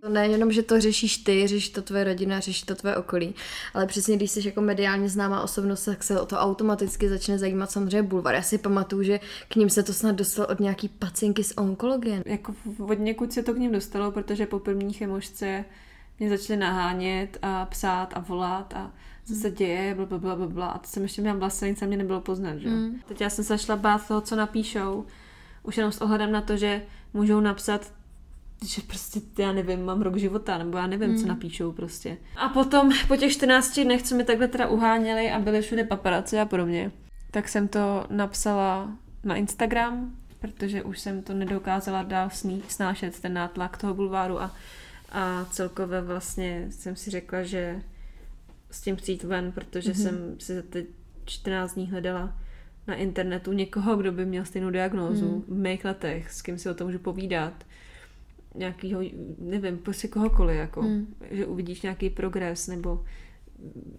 To 0.00 0.08
nejenom, 0.08 0.52
že 0.52 0.62
to 0.62 0.80
řešíš 0.80 1.16
ty, 1.16 1.46
řeší 1.46 1.72
to 1.72 1.82
tvoje 1.82 2.04
rodina, 2.04 2.40
řeší 2.40 2.66
to 2.66 2.74
tvoje 2.74 2.96
okolí, 2.96 3.34
ale 3.74 3.86
přesně 3.86 4.16
když 4.16 4.30
jsi 4.30 4.46
jako 4.46 4.60
mediálně 4.60 5.08
známá 5.08 5.42
osobnost, 5.42 5.84
tak 5.84 6.02
se 6.02 6.20
o 6.20 6.26
to 6.26 6.36
automaticky 6.36 7.08
začne 7.08 7.38
zajímat 7.38 7.70
samozřejmě 7.70 8.02
bulvar. 8.02 8.34
Já 8.34 8.42
si 8.42 8.58
pamatuju, 8.58 9.02
že 9.02 9.20
k 9.48 9.56
ním 9.56 9.70
se 9.70 9.82
to 9.82 9.92
snad 9.92 10.16
dostalo 10.16 10.48
od 10.48 10.60
nějaký 10.60 10.88
pacientky 10.88 11.44
z 11.44 11.52
onkologie. 11.56 12.22
Jako 12.26 12.54
od 12.78 12.98
někud 12.98 13.32
se 13.32 13.42
to 13.42 13.54
k 13.54 13.58
ním 13.58 13.72
dostalo, 13.72 14.12
protože 14.12 14.46
po 14.46 14.58
první 14.58 14.92
chemošce 14.92 15.64
mě 16.18 16.28
začali 16.28 16.56
nahánět 16.56 17.38
a 17.42 17.66
psát 17.66 18.12
a 18.16 18.20
volat 18.20 18.74
a 18.74 18.92
co 19.26 19.34
se 19.34 19.50
děje, 19.50 19.94
bla, 19.94 20.06
bla, 20.06 20.36
bla, 20.36 20.46
bla, 20.46 20.68
A 20.68 20.78
to 20.78 20.86
jsem 20.86 21.02
ještě 21.02 21.22
měla 21.22 21.36
vlastně 21.36 21.68
nic 21.68 21.80
mě 21.80 21.96
nebylo 21.96 22.20
poznat, 22.20 22.56
že? 22.56 22.68
Mm. 22.68 23.00
Teď 23.08 23.20
já 23.20 23.30
jsem 23.30 23.44
se 23.44 23.58
šla 23.58 23.76
bát 23.76 24.08
toho, 24.08 24.20
co 24.20 24.36
napíšou, 24.36 25.06
už 25.62 25.76
jenom 25.76 25.92
s 25.92 26.00
ohledem 26.00 26.32
na 26.32 26.40
to, 26.40 26.56
že 26.56 26.82
můžou 27.14 27.40
napsat 27.40 27.92
že 28.64 28.82
prostě, 28.82 29.20
já 29.38 29.52
nevím, 29.52 29.84
mám 29.84 30.02
rok 30.02 30.16
života, 30.16 30.58
nebo 30.58 30.78
já 30.78 30.86
nevím, 30.86 31.10
mm. 31.10 31.16
co 31.16 31.20
hmm. 31.20 31.28
napíšou 31.28 31.72
prostě. 31.72 32.16
A 32.36 32.48
potom, 32.48 32.90
po 33.08 33.16
těch 33.16 33.32
14 33.32 33.80
dnech, 33.80 34.02
co 34.02 34.14
mi 34.14 34.24
takhle 34.24 34.48
teda 34.48 34.68
uháněli 34.68 35.30
a 35.30 35.38
byly 35.38 35.62
všude 35.62 35.84
paparaci 35.84 36.40
a 36.40 36.44
podobně, 36.44 36.92
tak 37.30 37.48
jsem 37.48 37.68
to 37.68 38.06
napsala 38.10 38.88
na 39.24 39.36
Instagram, 39.36 40.16
protože 40.40 40.82
už 40.82 41.00
jsem 41.00 41.22
to 41.22 41.34
nedokázala 41.34 42.02
dál 42.02 42.30
sní, 42.30 42.62
snášet, 42.68 43.20
ten 43.20 43.34
nátlak 43.34 43.76
toho 43.76 43.94
bulváru 43.94 44.42
a, 44.42 44.50
a 45.14 45.46
celkově 45.50 46.00
vlastně 46.00 46.66
jsem 46.70 46.96
si 46.96 47.10
řekla, 47.10 47.42
že 47.42 47.82
s 48.70 48.80
tím 48.80 48.96
chci 48.96 49.12
jít 49.12 49.24
ven, 49.24 49.52
protože 49.52 49.92
mm-hmm. 49.92 50.02
jsem 50.02 50.40
si 50.40 50.54
za 50.54 50.62
ty 50.62 50.86
14 51.24 51.74
dní 51.74 51.90
hledala 51.90 52.38
na 52.86 52.94
internetu 52.94 53.52
někoho, 53.52 53.96
kdo 53.96 54.12
by 54.12 54.26
měl 54.26 54.44
stejnou 54.44 54.70
diagnózu 54.70 55.28
mm. 55.28 55.42
v 55.42 55.58
mých 55.58 55.84
letech, 55.84 56.32
s 56.32 56.42
kým 56.42 56.58
si 56.58 56.70
o 56.70 56.74
tom 56.74 56.86
můžu 56.86 56.98
povídat. 56.98 57.66
nějakýho, 58.54 59.00
nevím, 59.38 59.78
prostě 59.78 60.08
kohokoliv, 60.08 60.56
jako, 60.56 60.82
hmm. 60.82 61.14
že 61.30 61.46
uvidíš 61.46 61.82
nějaký 61.82 62.10
progres, 62.10 62.66
nebo 62.66 63.04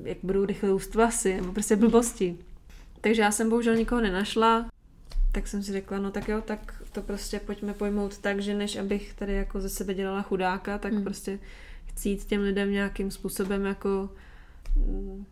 jak 0.03 0.17
budou 0.23 0.45
rychle 0.45 0.69
růst 0.69 0.95
vlasy, 0.95 1.35
nebo 1.35 1.53
prostě 1.53 1.75
blbosti. 1.75 2.37
Takže 3.01 3.21
já 3.21 3.31
jsem 3.31 3.49
bohužel 3.49 3.75
nikoho 3.75 4.01
nenašla, 4.01 4.69
tak 5.35 5.47
jsem 5.47 5.63
si 5.63 5.71
řekla, 5.71 5.99
no 5.99 6.11
tak 6.11 6.27
jo, 6.27 6.41
tak 6.45 6.83
to 6.91 7.01
prostě 7.01 7.39
pojďme 7.39 7.73
pojmout 7.73 8.17
tak, 8.17 8.39
že 8.39 8.53
než 8.53 8.75
abych 8.75 9.13
tady 9.13 9.33
jako 9.33 9.61
ze 9.61 9.69
sebe 9.69 9.93
dělala 9.93 10.21
chudáka, 10.21 10.77
tak 10.77 10.93
hmm. 10.93 11.03
prostě 11.03 11.39
chci 11.85 12.09
jít 12.09 12.23
těm 12.23 12.41
lidem 12.41 12.71
nějakým 12.71 13.11
způsobem 13.11 13.65
jako 13.65 14.09
mm, 14.75 15.25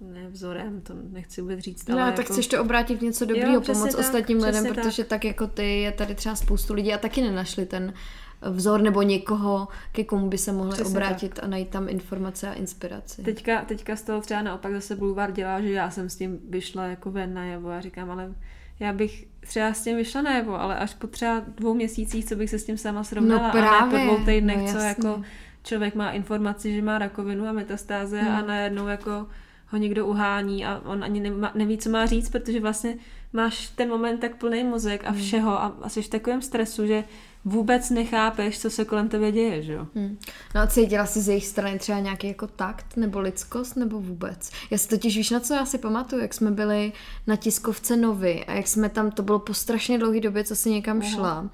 ne 0.00 0.28
vzorem, 0.28 0.80
to 0.80 0.94
nechci 1.10 1.40
vůbec 1.40 1.60
říct. 1.60 1.88
No, 1.88 2.02
ale 2.02 2.12
tak 2.12 2.18
jako... 2.18 2.32
chceš 2.32 2.46
to 2.46 2.62
obrátit 2.62 2.98
v 2.98 3.02
něco 3.02 3.24
dobrého, 3.24 3.60
pomoct 3.60 3.92
tak, 3.92 4.00
ostatním 4.00 4.38
lidem, 4.42 4.66
tak. 4.66 4.74
protože 4.74 5.04
tak 5.04 5.24
jako 5.24 5.46
ty 5.46 5.80
je 5.80 5.92
tady 5.92 6.14
třeba 6.14 6.34
spoustu 6.34 6.74
lidí 6.74 6.94
a 6.94 6.98
taky 6.98 7.22
nenašli 7.22 7.66
ten 7.66 7.94
vzor 8.42 8.82
nebo 8.82 9.02
někoho, 9.02 9.68
ke 9.92 10.04
komu 10.04 10.28
by 10.28 10.38
se 10.38 10.52
mohli 10.52 10.72
přesně 10.72 10.90
obrátit 10.90 11.34
tak. 11.34 11.44
a 11.44 11.46
najít 11.46 11.68
tam 11.68 11.88
informace 11.88 12.48
a 12.48 12.52
inspiraci. 12.52 13.22
Teďka, 13.22 13.64
teďka 13.64 13.96
z 13.96 14.02
toho 14.02 14.20
třeba 14.20 14.42
naopak 14.42 14.72
zase 14.72 14.96
Bulvár 14.96 15.32
dělá, 15.32 15.60
že 15.60 15.72
já 15.72 15.90
jsem 15.90 16.10
s 16.10 16.16
tím 16.16 16.38
vyšla 16.50 16.84
jako 16.84 17.10
ven 17.10 17.34
najevo 17.34 17.70
a 17.70 17.80
říkám, 17.80 18.10
ale 18.10 18.34
já 18.80 18.92
bych 18.92 19.26
třeba 19.40 19.72
s 19.72 19.84
tím 19.84 19.96
vyšla 19.96 20.22
najevo, 20.22 20.60
ale 20.60 20.76
až 20.76 20.94
po 20.94 21.06
třeba 21.06 21.42
dvou 21.56 21.74
měsících, 21.74 22.24
co 22.24 22.36
bych 22.36 22.50
se 22.50 22.58
s 22.58 22.64
tím 22.64 22.78
sama 22.78 23.04
srovnala 23.04 23.46
no 23.46 23.50
právě, 23.50 23.70
a 23.70 23.86
ne 23.86 23.90
po 23.90 24.14
dvou 24.14 24.24
týdnech, 24.24 24.58
no, 24.58 24.72
co 24.72 24.78
jako 24.78 25.22
člověk 25.62 25.94
má 25.94 26.10
informaci, 26.10 26.74
že 26.74 26.82
má 26.82 26.98
rakovinu 26.98 27.46
a 27.46 27.52
metastáze 27.52 28.20
hmm. 28.20 28.34
a 28.34 28.42
najednou 28.42 28.88
jako 28.88 29.26
ho 29.66 29.78
někdo 29.78 30.06
uhání 30.06 30.66
a 30.66 30.82
on 30.84 31.04
ani 31.04 31.20
nemá, 31.20 31.52
neví, 31.54 31.78
co 31.78 31.90
má 31.90 32.06
říct, 32.06 32.30
protože 32.30 32.60
vlastně 32.60 32.96
máš 33.32 33.68
ten 33.68 33.88
moment 33.88 34.18
tak 34.18 34.36
plný 34.36 34.64
mozek 34.64 35.04
a 35.04 35.10
hmm. 35.10 35.20
všeho 35.20 35.62
a, 35.62 35.76
a 35.82 35.88
jsi 35.88 36.02
v 36.02 36.08
takovém 36.08 36.42
stresu, 36.42 36.86
že 36.86 37.04
vůbec 37.44 37.90
nechápeš, 37.90 38.58
co 38.58 38.70
se 38.70 38.84
kolem 38.84 39.08
tebe 39.08 39.32
děje, 39.32 39.62
že 39.62 39.72
jo? 39.72 39.86
Hmm. 39.94 40.18
No 40.54 40.60
a 40.60 40.66
cítila 40.66 41.06
jsi 41.06 41.20
z 41.20 41.28
jejich 41.28 41.46
strany 41.46 41.78
třeba 41.78 41.98
nějaký 41.98 42.28
jako 42.28 42.46
takt 42.46 42.96
nebo 42.96 43.20
lidskost 43.20 43.76
nebo 43.76 44.00
vůbec? 44.00 44.50
Já 44.70 44.78
si 44.78 44.88
totiž 44.88 45.16
víš, 45.16 45.30
na 45.30 45.40
co 45.40 45.54
já 45.54 45.66
si 45.66 45.78
pamatuju, 45.78 46.22
jak 46.22 46.34
jsme 46.34 46.50
byli 46.50 46.92
na 47.26 47.36
tiskovce 47.36 47.96
Novy 47.96 48.44
a 48.44 48.52
jak 48.52 48.68
jsme 48.68 48.88
tam, 48.88 49.10
to 49.10 49.22
bylo 49.22 49.38
po 49.38 49.54
strašně 49.54 49.98
dlouhé 49.98 50.20
době, 50.20 50.44
co 50.44 50.56
si 50.56 50.70
někam 50.70 51.00
Aha. 51.00 51.10
šla 51.10 51.50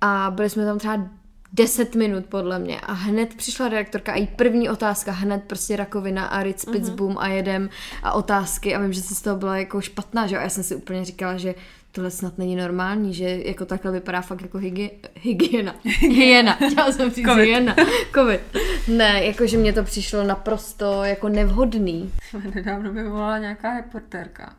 a 0.00 0.30
byli 0.30 0.50
jsme 0.50 0.64
tam 0.64 0.78
třeba 0.78 1.08
10 1.52 1.94
minut 1.94 2.26
podle 2.26 2.58
mě 2.58 2.80
a 2.80 2.92
hned 2.92 3.34
přišla 3.34 3.68
redaktorka 3.68 4.12
a 4.12 4.16
její 4.16 4.26
první 4.26 4.68
otázka, 4.68 5.12
hned 5.12 5.44
prostě 5.46 5.76
rakovina 5.76 6.26
a 6.26 6.42
Ritz, 6.42 6.66
uh-huh. 6.66 7.14
a 7.18 7.28
jedem 7.28 7.68
a 8.02 8.12
otázky 8.12 8.74
a 8.74 8.80
vím, 8.80 8.92
že 8.92 9.02
se 9.02 9.14
z 9.14 9.22
toho 9.22 9.36
byla 9.36 9.56
jako 9.56 9.80
špatná, 9.80 10.26
že 10.26 10.38
a 10.38 10.42
já 10.42 10.48
jsem 10.48 10.64
si 10.64 10.76
úplně 10.76 11.04
říkala, 11.04 11.36
že 11.36 11.54
tohle 11.94 12.10
snad 12.10 12.38
není 12.38 12.56
normální, 12.56 13.14
že 13.14 13.24
jako 13.44 13.64
takhle 13.66 13.92
vypadá 13.92 14.20
fakt 14.20 14.42
jako 14.42 14.58
hygi- 14.58 14.90
hygiena. 15.14 15.74
Hygiena, 15.82 16.52
chtěla 16.52 16.92
jsem 16.92 17.10
říct 17.10 17.26
COVID. 17.26 17.44
hygiena. 17.44 17.76
Covid. 18.14 18.40
Ne, 18.88 19.24
jakože 19.24 19.56
mně 19.56 19.72
to 19.72 19.82
přišlo 19.84 20.24
naprosto 20.24 21.04
jako 21.04 21.28
nevhodný. 21.28 22.12
Nedávno 22.54 22.92
mi 22.92 23.08
volala 23.08 23.38
nějaká 23.38 23.76
reportérka. 23.76 24.56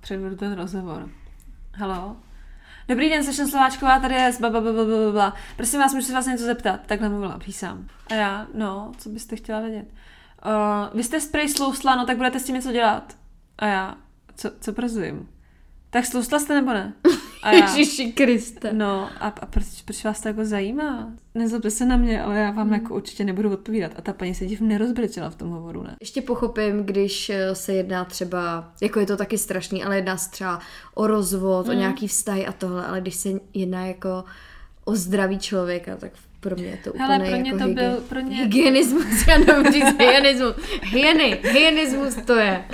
předvedu 0.00 0.36
ten 0.36 0.52
rozhovor. 0.52 1.08
Hello? 1.72 2.16
Dobrý 2.88 3.10
den, 3.10 3.24
slyším 3.24 3.48
Slováčková, 3.48 3.98
tady 3.98 4.14
je 4.14 4.32
bla, 4.40 4.50
bla, 4.50 4.60
bla, 4.60 4.72
bla, 4.72 5.12
bla. 5.12 5.34
Prosím 5.56 5.80
vás, 5.80 5.94
můžu 5.94 6.06
se 6.06 6.12
vás 6.12 6.26
něco 6.26 6.44
zeptat? 6.44 6.80
Takhle 6.86 7.08
mluvila, 7.08 7.38
písám. 7.38 7.88
A 8.10 8.14
já, 8.14 8.46
no, 8.54 8.92
co 8.98 9.08
byste 9.08 9.36
chtěla 9.36 9.60
vědět? 9.60 9.86
Uh, 10.46 10.96
vy 10.96 11.04
jste 11.04 11.20
spray 11.20 11.48
slousla, 11.48 11.96
no 11.96 12.06
tak 12.06 12.16
budete 12.16 12.40
s 12.40 12.44
tím 12.44 12.54
něco 12.54 12.72
dělat. 12.72 13.16
A 13.58 13.66
já, 13.66 13.94
co, 14.36 14.50
co 14.60 14.72
prosím? 14.72 15.28
Tak 15.90 16.06
sloustla 16.06 16.38
jste 16.38 16.54
nebo 16.54 16.72
ne? 16.72 16.92
A 17.42 17.52
já, 17.52 17.76
Ježiši 17.76 18.12
Kriste. 18.12 18.72
No 18.72 19.10
a, 19.20 19.28
a 19.28 19.46
proč, 19.46 19.82
proč 19.84 20.04
vás 20.04 20.20
to 20.20 20.28
jako 20.28 20.44
zajímá? 20.44 21.12
Nezlobte 21.34 21.70
se 21.70 21.86
na 21.86 21.96
mě, 21.96 22.22
ale 22.22 22.38
já 22.38 22.50
vám 22.50 22.66
hmm. 22.66 22.74
jako 22.74 22.94
určitě 22.94 23.24
nebudu 23.24 23.52
odpovídat. 23.52 23.92
A 23.96 24.02
ta 24.02 24.12
paní 24.12 24.34
se 24.34 24.46
div 24.46 24.60
nerozbrečela 24.60 25.30
v 25.30 25.34
tom 25.34 25.50
hovoru, 25.50 25.82
ne? 25.82 25.96
Ještě 26.00 26.22
pochopím, 26.22 26.84
když 26.84 27.30
eh, 27.30 27.54
se 27.54 27.72
jedná 27.72 28.04
třeba, 28.04 28.72
jako 28.80 29.00
je 29.00 29.06
to 29.06 29.16
taky 29.16 29.38
strašný, 29.38 29.84
ale 29.84 29.96
jedná 29.96 30.16
se 30.16 30.30
třeba 30.30 30.60
o 30.94 31.06
rozvod, 31.06 31.66
hmm. 31.66 31.76
o 31.76 31.78
nějaký 31.78 32.08
vztahy 32.08 32.46
a 32.46 32.52
tohle, 32.52 32.86
ale 32.86 33.00
když 33.00 33.14
se 33.14 33.28
jedná 33.54 33.86
jako 33.86 34.24
o 34.84 34.96
zdraví 34.96 35.38
člověka, 35.38 35.96
tak 35.96 36.12
pro 36.40 36.56
mě 36.56 36.66
je 36.66 36.76
to 36.76 36.92
úplně 36.92 37.04
Hele, 37.04 37.18
pro 37.18 37.38
mě 37.38 37.50
jako 37.50 37.64
to 37.64 37.68
byl, 37.68 37.96
pro 38.08 38.20
mě... 38.20 38.36
hygienismus, 38.36 39.26
já 39.28 39.38
nevím 39.38 39.72
říct 39.72 39.98
hygienismus. 39.98 40.54
Hyeny, 40.82 41.40
hygienismus 41.42 42.14
to 42.14 42.34
je. 42.34 42.64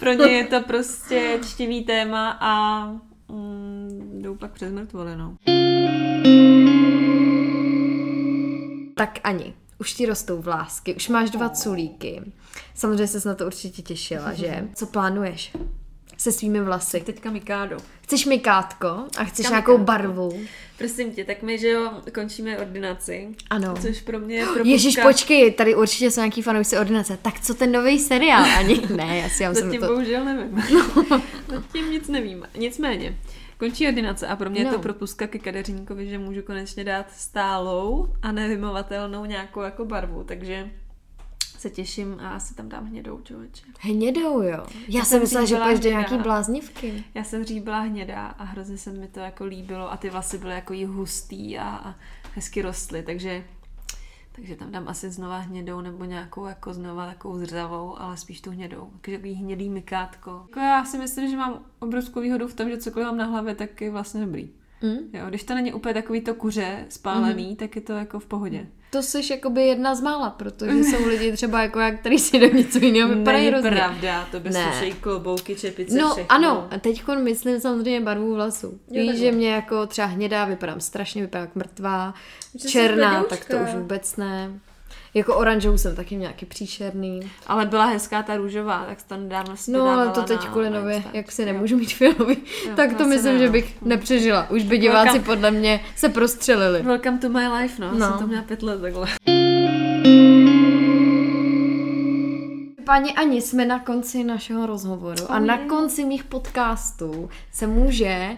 Pro 0.00 0.14
mě 0.14 0.26
je 0.26 0.46
to 0.46 0.60
prostě 0.60 1.38
čtivý 1.48 1.84
téma 1.84 2.38
a 2.40 2.84
mm, 3.28 4.18
jdou 4.22 4.34
pak 4.34 4.52
přes 4.52 4.72
mrtvoly, 4.72 5.16
no. 5.16 5.36
Tak 8.94 9.18
Ani, 9.24 9.54
už 9.78 9.92
ti 9.92 10.06
rostou 10.06 10.42
vlásky, 10.42 10.94
už 10.94 11.08
máš 11.08 11.30
dva 11.30 11.48
culíky. 11.48 12.22
Samozřejmě 12.74 13.06
se 13.06 13.28
na 13.28 13.34
to 13.34 13.46
určitě 13.46 13.82
těšila, 13.82 14.32
že? 14.32 14.68
Co 14.74 14.86
plánuješ? 14.86 15.52
Se 16.26 16.32
svými 16.32 16.60
vlasy. 16.60 17.00
Teďka 17.00 17.30
mikádo. 17.30 17.76
Chceš 18.02 18.26
mikátko 18.26 18.86
a 18.86 19.24
chceš 19.24 19.36
Teďka 19.36 19.50
nějakou 19.50 19.78
mikátko. 19.78 19.92
barvu. 19.92 20.40
Prosím 20.78 21.12
tě, 21.12 21.24
tak 21.24 21.42
my, 21.42 21.58
že 21.58 21.68
jo, 21.68 21.90
končíme 22.14 22.58
ordinaci. 22.58 23.28
Ano. 23.50 23.74
Což 23.80 24.00
pro 24.00 24.18
mě 24.18 24.36
je 24.36 24.42
propustka. 24.42 24.68
Ježíš, 24.68 24.96
počkej, 25.02 25.52
tady 25.52 25.74
určitě 25.74 26.10
jsou 26.10 26.20
nějaký 26.20 26.42
fanoušci 26.42 26.78
ordinace. 26.78 27.18
Tak 27.22 27.40
co 27.40 27.54
ten 27.54 27.72
nový 27.72 27.98
seriál? 27.98 28.44
Ani 28.58 28.82
ne, 28.96 29.18
já 29.18 29.28
si 29.28 29.42
já 29.42 29.54
Zatím 29.54 29.80
to... 29.80 29.86
bohužel 29.86 30.24
nevím. 30.24 30.62
No. 31.10 31.22
Zatím 31.48 31.90
nic 31.90 32.08
nevím. 32.08 32.46
Nicméně, 32.58 33.18
končí 33.58 33.88
ordinace 33.88 34.26
a 34.26 34.36
pro 34.36 34.50
mě 34.50 34.60
no. 34.60 34.66
je 34.66 34.70
to 34.70 34.76
no. 34.76 34.82
propustka 34.82 35.26
ke 35.26 35.38
kadeřníkovi, 35.38 36.08
že 36.08 36.18
můžu 36.18 36.42
konečně 36.42 36.84
dát 36.84 37.06
stálou 37.10 38.08
a 38.22 38.32
nevymovatelnou 38.32 39.24
nějakou 39.24 39.60
jako 39.60 39.84
barvu, 39.84 40.24
takže 40.24 40.70
se 41.58 41.70
těším 41.70 42.16
a 42.20 42.30
asi 42.30 42.54
tam 42.54 42.68
dám 42.68 42.86
hnědou, 42.86 43.20
člověče. 43.20 43.64
Hnědou, 43.80 44.42
jo? 44.42 44.66
Já, 44.88 44.98
já 44.98 45.04
jsem 45.04 45.20
myslela, 45.20 45.46
že 45.46 45.56
půjdeš 45.56 45.80
do 45.80 45.88
nějaký 45.88 46.18
bláznivky. 46.18 47.04
Já 47.14 47.24
jsem 47.24 47.44
dřív 47.44 47.62
byla 47.62 47.80
hnědá 47.80 48.26
a 48.26 48.44
hrozně 48.44 48.78
se 48.78 48.92
mi 48.92 49.08
to 49.08 49.20
jako 49.20 49.44
líbilo 49.44 49.92
a 49.92 49.96
ty 49.96 50.10
vlasy 50.10 50.38
byly 50.38 50.54
jako 50.54 50.72
jí 50.72 50.84
hustý 50.84 51.58
a, 51.58 51.68
a 51.68 51.94
hezky 52.34 52.62
rostly, 52.62 53.02
takže 53.02 53.44
takže 54.36 54.56
tam 54.56 54.72
dám 54.72 54.88
asi 54.88 55.10
znova 55.10 55.38
hnědou 55.38 55.80
nebo 55.80 56.04
nějakou 56.04 56.46
jako 56.46 56.74
znova 56.74 57.06
takovou 57.06 57.38
zřavou, 57.38 58.00
ale 58.00 58.16
spíš 58.16 58.40
tu 58.40 58.50
hnědou. 58.50 58.90
Takže 59.00 59.18
takový 59.18 59.34
hnědý 59.34 59.68
mikátko. 59.70 60.30
Jako 60.48 60.60
já 60.60 60.84
si 60.84 60.98
myslím, 60.98 61.30
že 61.30 61.36
mám 61.36 61.64
obrovskou 61.78 62.20
výhodu 62.20 62.48
v 62.48 62.54
tom, 62.54 62.70
že 62.70 62.78
cokoliv 62.78 63.06
mám 63.06 63.16
na 63.16 63.24
hlavě, 63.24 63.54
tak 63.54 63.80
je 63.80 63.90
vlastně 63.90 64.20
dobrý. 64.20 64.50
Mm. 64.82 64.98
Jo, 65.12 65.26
když 65.28 65.44
to 65.44 65.54
není 65.54 65.72
úplně 65.72 65.94
takový 65.94 66.20
to 66.20 66.34
kuře 66.34 66.84
spálený, 66.88 67.48
mm. 67.50 67.56
tak 67.56 67.76
je 67.76 67.82
to 67.82 67.92
jako 67.92 68.18
v 68.20 68.26
pohodě. 68.26 68.66
To 68.90 69.02
jsi 69.02 69.20
jakoby 69.30 69.66
jedna 69.66 69.94
z 69.94 70.00
mála, 70.00 70.30
protože 70.30 70.72
jsou 70.84 71.06
lidi 71.08 71.32
třeba 71.32 71.62
jako 71.62 71.80
já, 71.80 71.90
který 71.90 72.18
si 72.18 72.38
do 72.38 72.46
něco 72.46 72.78
jiného 72.78 73.14
vypadají 73.14 73.48
hrozně. 73.48 73.70
pravda, 73.70 74.28
to 74.30 74.40
by 74.40 74.52
slušejí 74.52 74.92
klobouky, 74.92 75.54
čepice, 75.56 75.98
No 75.98 76.12
všechno. 76.12 76.32
ano, 76.32 76.68
a 76.70 76.78
teď 76.78 77.02
myslím 77.22 77.60
samozřejmě 77.60 78.00
barvu 78.00 78.34
vlasů. 78.34 78.80
Víš, 78.90 79.18
že 79.18 79.32
mě 79.32 79.50
jako 79.50 79.86
třeba 79.86 80.06
hnědá 80.06 80.44
vypadám 80.44 80.80
strašně, 80.80 81.22
vypadám 81.22 81.46
jak 81.46 81.56
mrtvá, 81.56 82.14
černá, 82.68 83.22
tak 83.24 83.44
to 83.44 83.56
už 83.56 83.74
vůbec 83.74 84.16
ne. 84.16 84.60
Jako 85.14 85.36
oranžovou 85.36 85.78
jsem 85.78 85.96
taky 85.96 86.16
nějaký 86.16 86.46
příšerný. 86.46 87.20
Ale 87.46 87.66
byla 87.66 87.84
hezká 87.84 88.22
ta 88.22 88.36
růžová, 88.36 88.84
tak 88.88 89.02
to 89.02 89.16
nedávno 89.16 89.56
si 89.56 89.70
No 89.70 89.88
ale 89.88 90.08
to 90.08 90.22
teď 90.22 90.40
kvůli 90.40 90.70
nově, 90.70 91.02
jak 91.12 91.32
si 91.32 91.44
nemůžu 91.44 91.76
mít 91.76 91.92
fialový, 91.92 92.36
tak 92.76 92.96
to 92.96 93.04
myslím, 93.04 93.32
ne, 93.32 93.38
že 93.38 93.50
bych 93.50 93.82
nepřežila. 93.82 94.50
Už 94.50 94.62
by 94.62 94.78
diváci 94.78 95.08
welcome, 95.08 95.24
podle 95.24 95.50
mě 95.50 95.80
se 95.96 96.08
prostřelili. 96.08 96.82
Welcome 96.82 97.18
to 97.18 97.28
my 97.28 97.48
life, 97.48 97.82
no. 97.82 97.98
no. 97.98 98.06
Jsem 98.08 98.18
to 98.18 98.26
měla 98.26 98.42
pět 98.42 98.62
let 98.62 98.80
takhle. 98.80 99.08
Paní 102.84 103.14
Ani, 103.14 103.42
jsme 103.42 103.64
na 103.64 103.78
konci 103.78 104.24
našeho 104.24 104.66
rozhovoru 104.66 105.24
oh, 105.24 105.32
a 105.32 105.38
na 105.38 105.58
konci 105.58 106.04
mých 106.04 106.24
podcastů 106.24 107.30
se 107.52 107.66
může 107.66 108.36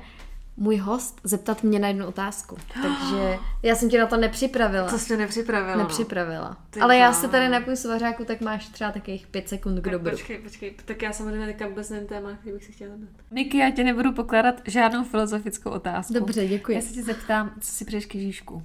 můj 0.59 0.77
host 0.77 1.21
zeptat 1.25 1.62
mě 1.62 1.79
na 1.79 1.88
jednu 1.88 2.07
otázku. 2.07 2.57
Takže 2.83 3.38
já 3.62 3.75
jsem 3.75 3.90
tě 3.90 3.99
na 3.99 4.07
to 4.07 4.16
nepřipravila. 4.16 4.88
Co 4.88 4.99
jsi 4.99 5.16
nepřipravila? 5.16 5.77
No. 5.77 5.83
Nepřipravila. 5.83 6.57
Ty 6.71 6.81
Ale 6.81 6.97
já 6.97 7.12
se 7.12 7.29
tady 7.29 7.49
napiju 7.49 7.77
svařáku, 7.77 8.25
tak 8.25 8.40
máš 8.40 8.68
třeba 8.68 8.92
takových 8.92 9.27
pět 9.27 9.49
sekund 9.49 9.81
k 9.81 9.90
dobru. 9.90 10.11
Počkej, 10.11 10.38
počkej. 10.38 10.75
Tak 10.85 11.03
já 11.03 11.12
samozřejmě 11.12 11.47
teďka 11.47 11.68
vůbec 11.68 11.90
nevím 11.90 12.09
téma, 12.09 12.33
který 12.33 12.53
bych 12.53 12.64
si 12.64 12.73
chtěla 12.73 12.97
zeptat. 12.97 13.25
Niky, 13.31 13.59
já 13.59 13.71
tě 13.71 13.85
nebudu 13.85 14.12
pokládat 14.12 14.55
žádnou 14.64 15.05
filozofickou 15.05 15.71
otázku. 15.71 16.14
Dobře, 16.14 16.47
děkuji. 16.47 16.77
Já 16.77 16.83
se 16.83 16.92
tě 16.92 17.03
zeptám, 17.03 17.53
co 17.61 17.73
si 17.73 17.85
přeješ 17.85 18.07
k 18.07 18.14
Ježíšku. 18.14 18.62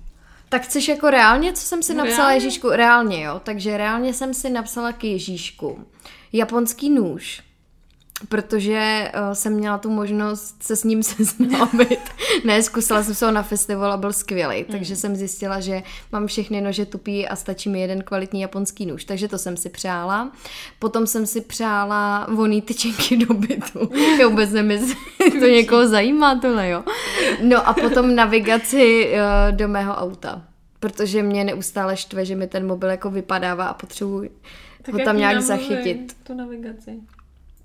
Tak 0.49 0.61
chceš 0.61 0.87
jako 0.87 1.09
reálně, 1.09 1.53
co 1.53 1.61
jsem 1.61 1.83
si 1.83 1.93
napsala 1.93 2.17
reálně? 2.17 2.35
Ježíšku? 2.35 2.69
Reálně, 2.69 3.23
jo. 3.23 3.41
Takže 3.43 3.77
reálně 3.77 4.13
jsem 4.13 4.33
si 4.33 4.49
napsala 4.49 4.91
k 4.91 5.03
Ježíšku. 5.03 5.85
Japonský 6.33 6.89
nůž 6.89 7.41
protože 8.29 9.11
uh, 9.13 9.33
jsem 9.33 9.53
měla 9.53 9.77
tu 9.77 9.89
možnost 9.89 10.63
se 10.63 10.75
s 10.75 10.83
ním 10.83 11.03
seznámit. 11.13 11.99
ne, 12.43 12.63
zkusila 12.63 13.03
jsem 13.03 13.15
se 13.15 13.25
ho 13.25 13.31
na 13.31 13.43
festival 13.43 13.91
a 13.91 13.97
byl 13.97 14.13
skvělý, 14.13 14.57
mm. 14.57 14.65
takže 14.71 14.95
jsem 14.95 15.15
zjistila, 15.15 15.59
že 15.59 15.83
mám 16.11 16.27
všechny 16.27 16.61
nože 16.61 16.85
tupí 16.85 17.27
a 17.27 17.35
stačí 17.35 17.69
mi 17.69 17.81
jeden 17.81 18.03
kvalitní 18.03 18.41
japonský 18.41 18.85
nůž, 18.85 19.05
takže 19.05 19.27
to 19.27 19.37
jsem 19.37 19.57
si 19.57 19.69
přála. 19.69 20.31
Potom 20.79 21.07
jsem 21.07 21.25
si 21.25 21.41
přála 21.41 22.27
voný 22.29 22.61
tyčinky 22.61 23.17
do 23.17 23.33
bytu. 23.33 23.89
Já 24.19 24.27
vůbec 24.27 24.51
nemyslím, 24.51 24.95
to 25.39 25.45
někoho 25.45 25.87
zajímá 25.87 26.39
tohle, 26.39 26.69
jo. 26.69 26.83
No 27.41 27.67
a 27.67 27.73
potom 27.73 28.15
navigaci 28.15 29.11
uh, 29.13 29.57
do 29.57 29.67
mého 29.67 29.93
auta, 29.93 30.41
protože 30.79 31.23
mě 31.23 31.43
neustále 31.43 31.97
štve, 31.97 32.25
že 32.25 32.35
mi 32.35 32.47
ten 32.47 32.67
mobil 32.67 32.89
jako 32.89 33.09
vypadává 33.09 33.65
a 33.65 33.73
potřebuji 33.73 34.29
ho 34.91 34.99
tam 34.99 35.17
nějak 35.17 35.41
zachytit. 35.41 36.17
Tu 36.23 36.33
navigaci. 36.33 36.99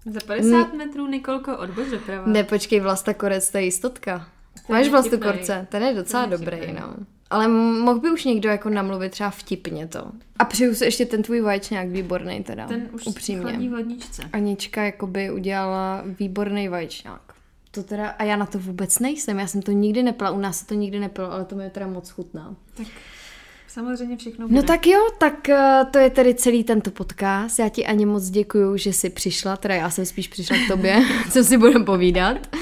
Za 0.07 0.21
50 0.27 0.75
metrů 0.75 1.07
Nikolko, 1.07 1.57
odboč 1.57 1.87
doprava. 1.89 2.27
Ne, 2.27 2.45
počkej, 2.45 2.81
Vlasta 2.81 3.15
Korec, 3.15 3.51
to 3.51 3.59
je 3.59 3.65
jistotka. 3.65 4.29
Ten 4.67 4.77
Máš 4.77 4.89
Vlastu 4.89 5.19
Korce, 5.19 5.67
ten 5.71 5.83
je 5.83 5.95
docela 5.95 6.23
ten 6.23 6.33
je 6.33 6.39
dobrý, 6.39 6.57
vtipnej. 6.57 6.81
no. 6.81 6.95
Ale 7.31 7.49
mohl 7.49 8.01
by 8.01 8.11
už 8.11 8.25
někdo 8.25 8.49
jako 8.49 8.69
namluvit 8.69 9.13
třeba 9.13 9.31
vtipně 9.31 9.87
to. 9.87 10.13
A 10.39 10.45
přeju 10.45 10.75
se 10.75 10.85
ještě 10.85 11.07
ten 11.07 11.23
tvůj 11.23 11.41
vaječňák 11.41 11.89
výborný 11.89 12.45
teda. 12.45 12.67
Ten 12.67 12.89
už 12.93 13.07
upřímně. 13.07 13.43
chladí 13.43 13.69
vodničce. 13.69 14.23
Anička 14.33 14.83
jakoby 14.83 15.31
udělala 15.31 16.03
výborný 16.19 16.69
vaječňák. 16.69 17.21
To 17.71 17.83
teda, 17.83 18.09
a 18.09 18.25
já 18.25 18.37
na 18.37 18.47
to 18.47 18.59
vůbec 18.59 18.99
nejsem, 18.99 19.39
já 19.39 19.47
jsem 19.47 19.63
to 19.63 19.73
nikdy 19.73 20.03
nepila, 20.03 20.31
u 20.31 20.39
nás 20.39 20.59
se 20.59 20.67
to 20.67 20.75
nikdy 20.75 20.99
nepilo, 21.01 21.33
ale 21.33 21.45
to 21.45 21.57
mi 21.57 21.71
teda 21.71 21.87
moc 21.87 22.11
chutná. 22.11 22.55
Tak 22.77 22.87
Samozřejmě 23.69 24.17
všechno 24.17 24.49
bude. 24.49 24.61
No 24.61 24.67
tak 24.67 24.87
jo, 24.87 25.01
tak 25.19 25.49
uh, 25.49 25.91
to 25.91 25.99
je 25.99 26.11
tedy 26.11 26.35
celý 26.35 26.65
tento 26.65 26.91
podcast. 26.91 27.59
Já 27.59 27.69
ti 27.69 27.87
ani 27.87 28.07
moc 28.07 28.31
děkuju, 28.31 28.77
že 28.77 28.93
jsi 28.93 29.11
přišla, 29.11 29.57
teda 29.57 29.75
já 29.75 29.91
jsem 29.91 30.07
spíš 30.07 30.29
přišla 30.29 30.57
k 30.57 30.69
tobě, 30.69 31.05
co 31.33 31.45
si 31.45 31.59
budeme 31.59 31.85
povídat. 31.85 32.57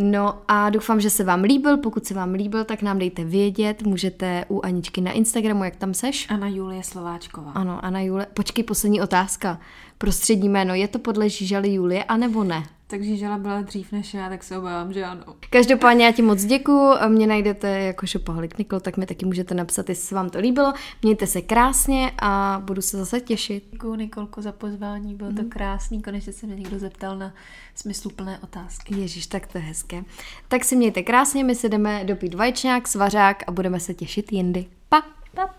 No 0.00 0.42
a 0.48 0.70
doufám, 0.70 1.00
že 1.00 1.10
se 1.10 1.24
vám 1.24 1.42
líbil. 1.42 1.76
Pokud 1.76 2.06
se 2.06 2.14
vám 2.14 2.32
líbil, 2.32 2.64
tak 2.64 2.82
nám 2.82 2.98
dejte 2.98 3.24
vědět. 3.24 3.82
Můžete 3.82 4.44
u 4.48 4.60
Aničky 4.60 5.00
na 5.00 5.12
Instagramu, 5.12 5.64
jak 5.64 5.76
tam 5.76 5.94
seš? 5.94 6.26
Ana 6.30 6.48
Julie 6.48 6.82
Slováčková. 6.82 7.52
Ano, 7.52 7.84
Ana 7.84 8.00
Julie. 8.00 8.26
Počkej, 8.34 8.64
poslední 8.64 9.00
otázka. 9.00 9.60
Prostřední 9.98 10.48
jméno, 10.48 10.74
je 10.74 10.88
to 10.88 10.98
podle 10.98 11.28
Žížaly 11.28 11.72
Julie, 11.72 12.04
anebo 12.04 12.44
ne? 12.44 12.64
Tak 12.90 13.02
Žížala 13.02 13.38
byla 13.38 13.60
dřív 13.60 13.92
než 13.92 14.14
já, 14.14 14.28
tak 14.28 14.44
se 14.44 14.58
obávám, 14.58 14.92
že 14.92 15.04
ano. 15.04 15.22
Každopádně 15.50 16.04
já 16.04 16.12
ti 16.12 16.22
moc 16.22 16.44
děkuju. 16.44 16.94
Mě 17.08 17.26
najdete 17.26 17.68
jako 17.68 18.06
Šopoholik 18.06 18.58
Nikol, 18.58 18.80
tak 18.80 18.96
mi 18.96 19.06
taky 19.06 19.26
můžete 19.26 19.54
napsat, 19.54 19.88
jestli 19.88 20.06
se 20.06 20.14
vám 20.14 20.30
to 20.30 20.38
líbilo. 20.38 20.72
Mějte 21.02 21.26
se 21.26 21.42
krásně 21.42 22.12
a 22.22 22.62
budu 22.64 22.82
se 22.82 22.96
zase 22.96 23.20
těšit. 23.20 23.64
Děkuji 23.70 23.94
Nikolko 23.94 24.42
za 24.42 24.52
pozvání, 24.52 25.14
bylo 25.14 25.32
to 25.32 25.42
mhm. 25.42 25.50
krásný. 25.50 26.02
Konečně 26.02 26.32
se 26.32 26.46
mě 26.46 26.56
někdo 26.56 26.78
zeptal 26.78 27.18
na 27.18 27.34
smysluplné 27.74 28.38
otázky. 28.38 28.94
Ježíš, 28.94 29.26
tak 29.26 29.46
to 29.46 29.58
je 29.58 29.64
hezké. 29.64 30.04
Tak 30.48 30.64
si 30.64 30.76
mějte 30.76 31.02
krásně, 31.02 31.44
my 31.44 31.54
se 31.54 31.68
jdeme 31.68 32.04
dopít 32.04 32.34
vajčňák, 32.34 32.88
svařák 32.88 33.42
a 33.46 33.52
budeme 33.52 33.80
se 33.80 33.94
těšit 33.94 34.32
jindy. 34.32 34.66
Pa! 34.88 35.02
pa. 35.34 35.54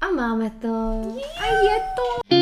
A 0.00 0.10
máme 0.16 0.50
to. 0.50 0.68
A 1.40 1.46
je 1.46 1.80
to. 1.96 2.39